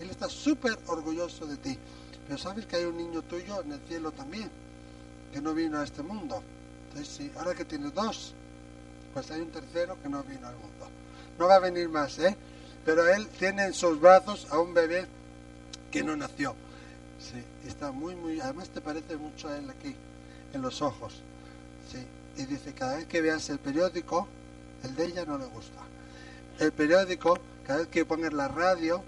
[0.00, 1.78] Él está súper orgulloso de ti.
[2.26, 4.50] Pero sabes que hay un niño tuyo en el cielo también,
[5.32, 6.42] que no vino a este mundo.
[6.88, 8.34] Entonces, sí, ahora que tienes dos,
[9.14, 10.88] pues hay un tercero que no vino al mundo.
[11.38, 12.36] No va a venir más, ¿eh?
[12.84, 15.06] Pero él tiene en sus brazos a un bebé
[15.90, 16.54] que no nació.
[17.18, 19.94] Sí, está muy, muy, además te parece mucho a él aquí,
[20.52, 21.22] en los ojos.
[21.90, 22.04] Sí,
[22.36, 24.26] y dice, cada vez que veas el periódico,
[24.82, 25.80] el de ella no le gusta.
[26.58, 29.02] El periódico, cada vez que pongas la radio,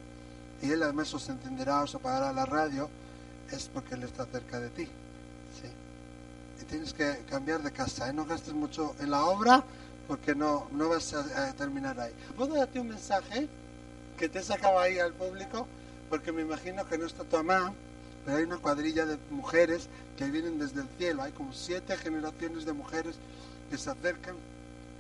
[0.63, 2.89] y él además os entenderá, os apagará la radio,
[3.51, 4.85] es porque él está cerca de ti.
[4.85, 6.61] ¿sí?
[6.61, 8.13] Y tienes que cambiar de casa, ¿eh?
[8.13, 9.63] no gastes mucho en la obra
[10.09, 12.13] porque no, no vas a, terminar ahí.
[12.37, 13.47] ¿Puedo darte un mensaje
[14.17, 15.69] que te sacaba ahí al público?
[16.09, 17.75] Porque me imagino que no está tu mamá,
[18.29, 22.67] pero hay una cuadrilla de mujeres que vienen desde el cielo, hay como siete generaciones
[22.67, 23.17] de mujeres
[23.71, 24.37] que se acercan.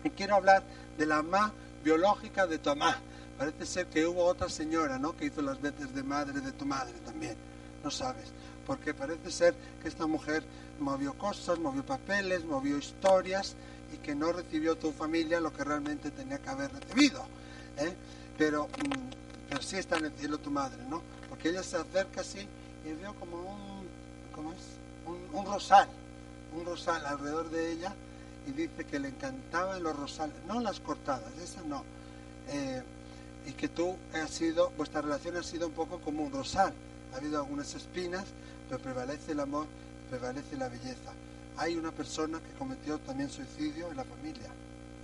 [0.03, 0.63] Y quiero hablar
[0.97, 1.53] de la mamá
[1.85, 2.97] biológica de mamá
[3.37, 5.15] Parece ser que hubo otra señora, ¿no?
[5.15, 7.37] Que hizo las veces de madre de tu madre también.
[7.85, 8.33] No sabes.
[8.67, 10.43] Porque parece ser que esta mujer
[10.81, 13.57] movió cosas, movió papeles, movió historias
[13.93, 17.27] y que no recibió tu familia lo que realmente tenía que haber recibido.
[17.77, 17.93] ¿eh?
[18.39, 21.03] Pero, mm, pero sí está en el cielo tu madre, ¿no?
[21.29, 22.49] Porque ella se acerca así
[22.89, 23.87] y veo como un,
[24.35, 24.59] ¿cómo es?
[25.07, 25.89] Un, un rosal,
[26.57, 27.93] un rosal alrededor de ella
[28.49, 31.85] y dice que le encantaban los rosales, no las cortadas, esas no.
[32.49, 32.83] Eh,
[33.47, 36.73] y que tú has sido, vuestra relación ha sido un poco como un rosal.
[37.13, 38.25] Ha habido algunas espinas,
[38.69, 39.67] pero prevalece el amor,
[40.11, 41.13] prevalece la belleza.
[41.57, 44.51] Hay una persona que cometió también suicidio en la familia.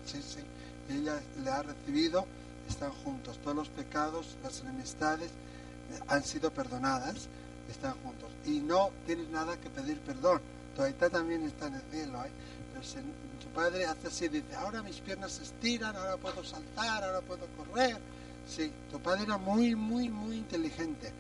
[0.07, 0.41] Sí, sí.
[0.89, 2.27] Y ella le ha recibido,
[2.69, 3.39] están juntos.
[3.43, 7.29] Todos los pecados, las enemistades eh, han sido perdonadas,
[7.73, 8.31] están juntos.
[8.45, 10.41] Y no tienes nada que pedir perdón.
[10.77, 12.25] Tu aita también está en el cielo.
[12.25, 12.31] ¿eh?
[12.73, 17.21] Pero su padre hace así, dice, ahora mis piernas se estiran, ahora puedo saltar, ahora
[17.21, 17.99] puedo correr
[18.47, 21.13] Sí, tu padre era muy, muy, muy inteligente,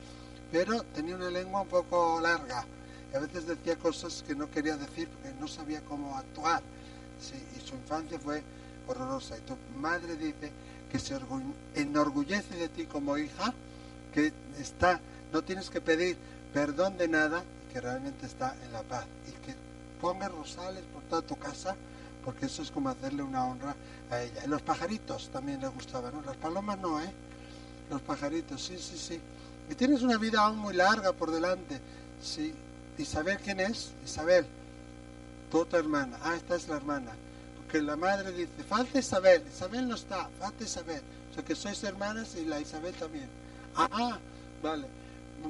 [0.52, 2.64] pero tenía una lengua un poco larga.
[3.12, 6.62] Y a veces decía cosas que no quería decir porque no sabía cómo actuar.
[7.20, 8.42] Sí, y su infancia fue
[8.86, 9.38] horrorosa.
[9.38, 10.52] Y tu madre dice
[10.90, 11.18] que se
[11.74, 13.54] enorgullece de ti como hija,
[14.12, 15.00] que está,
[15.32, 16.16] no tienes que pedir
[16.54, 17.42] perdón de nada,
[17.72, 19.04] que realmente está en la paz.
[19.28, 19.54] Y que
[20.00, 21.76] ponga rosales por toda tu casa
[22.24, 23.74] porque eso es como hacerle una honra
[24.10, 24.44] a ella.
[24.44, 26.22] Y los pajaritos también le gustaban, ¿no?
[26.22, 27.12] Las palomas no, ¿eh?
[27.90, 29.20] Los pajaritos, sí, sí, sí.
[29.70, 31.78] Y tienes una vida aún muy larga por delante.
[32.22, 32.54] Sí.
[32.96, 33.90] Isabel, ¿quién es?
[34.04, 34.46] Isabel,
[35.50, 36.16] tu otra hermana.
[36.22, 37.12] Ah, esta es la hermana.
[37.56, 39.42] Porque la madre dice, falta Isabel.
[39.52, 41.02] Isabel no está, falta Isabel.
[41.30, 43.28] O sea que sois hermanas y la Isabel también.
[43.76, 44.18] Ah, ah
[44.62, 44.86] vale.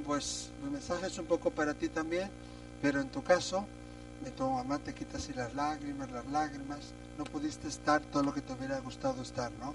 [0.02, 2.28] Pues el mensaje es un poco para ti también,
[2.82, 3.64] pero en tu caso
[4.24, 6.80] de tu mamá te quitas y las lágrimas, las lágrimas,
[7.16, 9.72] no pudiste estar todo lo que te hubiera gustado estar, ¿no?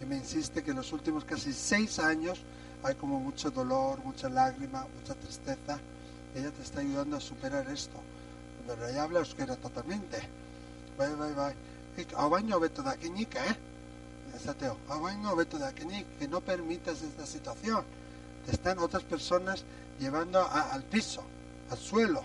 [0.00, 2.40] Y me insiste que en los últimos casi seis años
[2.84, 5.78] hay como mucho dolor, mucha lágrima, mucha tristeza.
[6.34, 7.98] Ella te está ayudando a superar esto.
[8.66, 10.18] Pero ella habla euskera totalmente.
[10.96, 11.54] Vai, vai, vai.
[12.30, 13.56] baño veto de aquí, ¿eh?
[14.36, 17.97] Esateo, de aquí, que no permitas esta situación.
[18.50, 19.64] Están otras personas
[20.00, 21.22] llevando al piso,
[21.70, 22.22] al suelo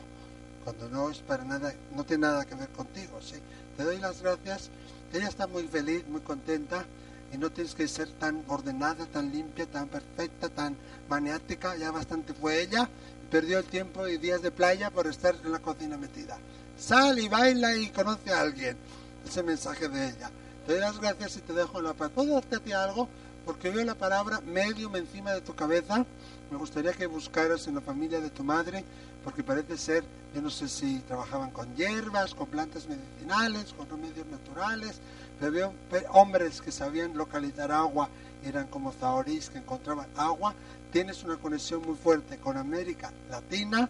[0.63, 3.36] cuando no es para nada, no tiene nada que ver contigo, ¿sí?
[3.76, 4.69] Te doy las gracias.
[5.11, 6.86] Ella está muy feliz, muy contenta
[7.32, 10.76] y no tienes que ser tan ordenada, tan limpia, tan perfecta, tan
[11.09, 12.89] maniática, ya bastante fue ella,
[13.30, 16.38] perdió el tiempo y días de playa por estar en la cocina metida.
[16.80, 18.78] Sal y baila y conoce a alguien.
[19.26, 20.32] Ese mensaje de ella.
[20.65, 22.11] Te doy las gracias y te dejo en la paz.
[22.13, 23.07] ¿Puedo ti algo?
[23.45, 26.05] Porque veo la palabra medium encima de tu cabeza.
[26.49, 28.85] Me gustaría que buscaras en la familia de tu madre,
[29.23, 34.27] porque parece ser, yo no sé si trabajaban con hierbas, con plantas medicinales, con remedios
[34.27, 34.99] naturales,
[35.39, 35.73] pero veo
[36.11, 38.07] hombres que sabían localizar agua,
[38.45, 40.53] eran como zaorís que encontraban agua.
[40.91, 43.89] Tienes una conexión muy fuerte con América Latina,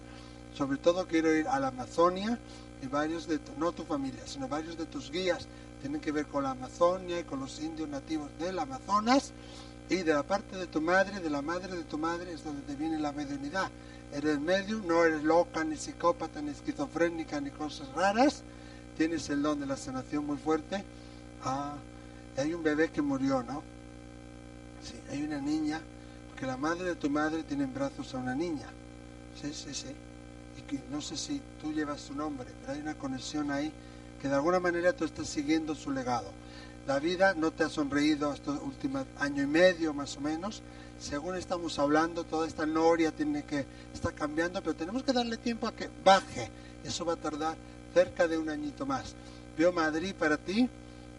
[0.56, 2.40] sobre todo quiero ir a la Amazonia
[2.82, 5.48] y varios de, no tu familia, sino varios de tus guías
[5.84, 9.34] tienen que ver con la Amazonia y con los indios nativos del Amazonas
[9.90, 12.62] y de la parte de tu madre, de la madre de tu madre es donde
[12.62, 13.70] te viene la mediunidad.
[14.14, 18.44] Eres medio, no eres loca, ni psicópata, ni esquizofrénica, ni cosas raras.
[18.98, 20.86] Tienes el don de la sanación muy fuerte.
[21.44, 21.74] Ah,
[22.38, 23.62] hay un bebé que murió, ¿no?
[24.86, 25.82] Sí, hay una niña,
[26.30, 28.68] porque la madre de tu madre tiene en brazos a una niña.
[29.42, 29.94] Sí, sí, sí.
[30.58, 33.70] Y que, no sé si tú llevas su nombre, pero hay una conexión ahí
[34.24, 36.32] que de alguna manera tú estás siguiendo su legado.
[36.88, 40.62] La vida no te ha sonreído este último año y medio más o menos.
[40.98, 45.68] Según estamos hablando, toda esta noria tiene que estar cambiando, pero tenemos que darle tiempo
[45.68, 46.50] a que baje.
[46.86, 47.58] Eso va a tardar
[47.94, 49.14] cerca de un añito más.
[49.58, 50.70] Veo Madrid para ti,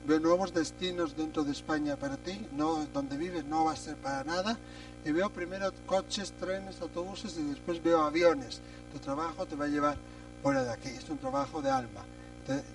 [0.06, 3.96] veo nuevos destinos dentro de España para ti, no donde vives no va a ser
[3.96, 4.58] para nada.
[5.04, 8.62] Y veo primero coches, trenes, autobuses y después veo aviones.
[8.94, 9.98] Tu trabajo te va a llevar
[10.42, 10.88] fuera de aquí.
[10.88, 12.02] Es un trabajo de alma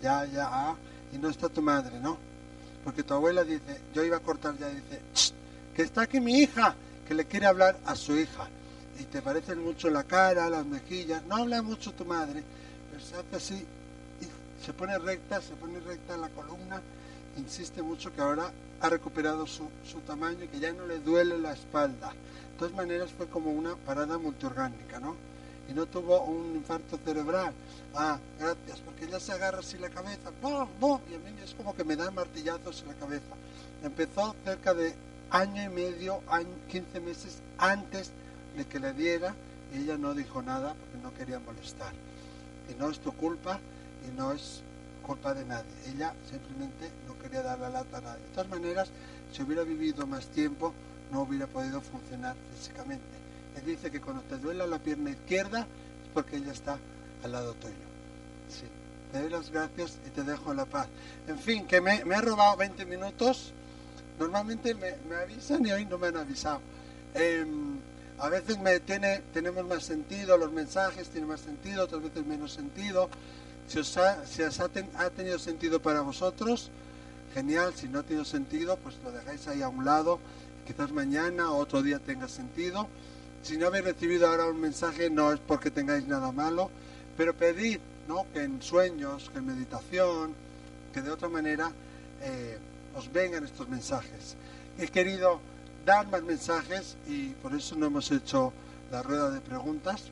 [0.02, 0.76] ya, ya, ah,
[1.14, 2.18] y no está tu madre, ¿no?
[2.84, 5.02] Porque tu abuela dice, yo iba a cortar ya, dice,
[5.76, 6.76] que está aquí mi hija,
[7.08, 8.48] que le quiere hablar a su hija.
[9.00, 12.44] Y te parecen mucho la cara, las mejillas, no habla mucho tu madre,
[12.92, 13.66] pero se hace así,
[14.22, 16.82] y se pone recta, se pone recta la columna,
[17.38, 18.52] insiste mucho que ahora
[18.82, 22.10] ha recuperado su, su tamaño y que ya no le duele la espalda.
[22.10, 25.16] De todas maneras fue como una parada multiorgánica, ¿no?
[25.70, 27.54] Y no tuvo un infarto cerebral.
[27.94, 31.00] Ah, gracias, porque ella se agarra así la cabeza, ¡bum, bum!
[31.10, 33.36] Y a mí es como que me da martillazos en la cabeza.
[33.84, 34.94] Empezó cerca de
[35.30, 38.12] año y medio, año, 15 meses antes
[38.58, 39.36] de que le diera
[39.74, 41.94] y ella no dijo nada porque no quería molestar.
[42.70, 43.60] Y no es tu culpa
[44.08, 44.62] y no es
[45.06, 45.72] culpa de nadie.
[45.88, 48.24] Ella simplemente no quería dar la lata a nadie.
[48.24, 48.90] De todas maneras,
[49.32, 50.74] si hubiera vivido más tiempo,
[51.12, 53.19] no hubiera podido funcionar físicamente
[53.66, 56.78] dice que cuando te duela la pierna izquierda es porque ella está
[57.24, 57.74] al lado tuyo.
[58.50, 58.66] Sí.
[59.12, 60.88] Te doy las gracias y te dejo la paz.
[61.28, 63.54] En fin, que me, me ha robado 20 minutos.
[64.20, 66.60] Normalmente me, avisan y hoy no me han avisado.
[67.14, 67.78] Em,
[68.20, 72.52] a veces me tiene, tenemos más sentido, los mensajes tienen más sentido, otras veces menos
[72.52, 73.10] sentido.
[73.68, 74.22] Si os ha,
[74.98, 76.70] ha tenido sentido para vosotros,
[77.34, 77.74] genial.
[77.76, 80.20] Si no ha tenido sentido, pues lo dejáis ahí a un lado.
[80.68, 82.88] Quizás mañana o otro día tenga sentido.
[83.44, 86.70] Si no habéis recibido ahora un mensaje, no es porque tengáis nada malo,
[87.18, 88.26] pero pedid ¿no?
[88.34, 90.34] que en sueños, que en meditación,
[90.94, 91.72] que de otra manera
[92.22, 92.58] eh,
[92.96, 94.36] os vengan estos mensajes.
[94.78, 95.40] He querido
[95.86, 98.52] dar más mensajes y por eso no hemos hecho
[98.92, 100.04] la rueda de preguntas,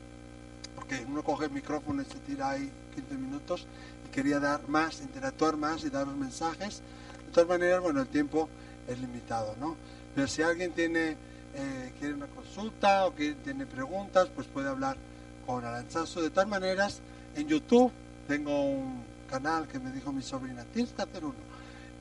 [0.74, 3.66] porque uno coge el micrófono y se tira ahí 15 minutos
[4.06, 6.80] y quería dar más, interactuar más y dar los mensajes.
[7.26, 8.48] De todas maneras, bueno, el tiempo
[8.86, 9.76] es limitado, ¿no?
[10.14, 11.16] Pero si alguien tiene
[11.58, 14.96] eh, quiere una consulta o que tiene preguntas, pues puede hablar
[15.44, 16.22] con Aranchazo.
[16.22, 17.00] De todas maneras,
[17.34, 17.90] en YouTube
[18.28, 21.48] tengo un canal que me dijo mi sobrina, tienes que hacer uno.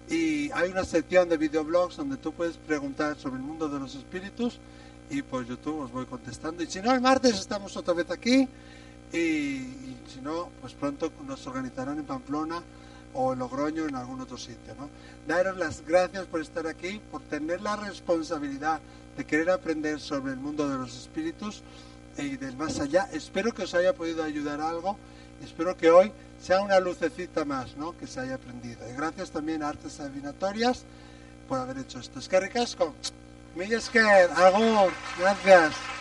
[0.09, 3.95] Y hay una sección de videoblogs donde tú puedes preguntar sobre el mundo de los
[3.95, 4.59] espíritus
[5.09, 6.61] y por YouTube os voy contestando.
[6.61, 8.47] Y si no, el martes estamos otra vez aquí
[9.11, 12.61] y, si no, pues pronto nos organizarán en Pamplona
[13.13, 14.75] o en Logroño en algún otro sitio.
[14.77, 14.87] ¿no?
[15.27, 18.79] Daros las gracias por estar aquí, por tener la responsabilidad
[19.17, 21.63] de querer aprender sobre el mundo de los espíritus
[22.17, 23.09] y del más allá.
[23.11, 24.97] Espero que os haya podido ayudar algo.
[25.43, 26.11] Espero que hoy
[26.41, 27.97] sea una lucecita más ¿no?
[27.97, 28.87] que se haya aprendido.
[28.89, 30.83] Y gracias también a Artes Adivinatorias
[31.47, 32.19] por haber hecho esto.
[32.19, 32.93] Es que ricasco.
[33.55, 34.89] Miguel Esquer, algo.
[35.19, 35.96] Gracias.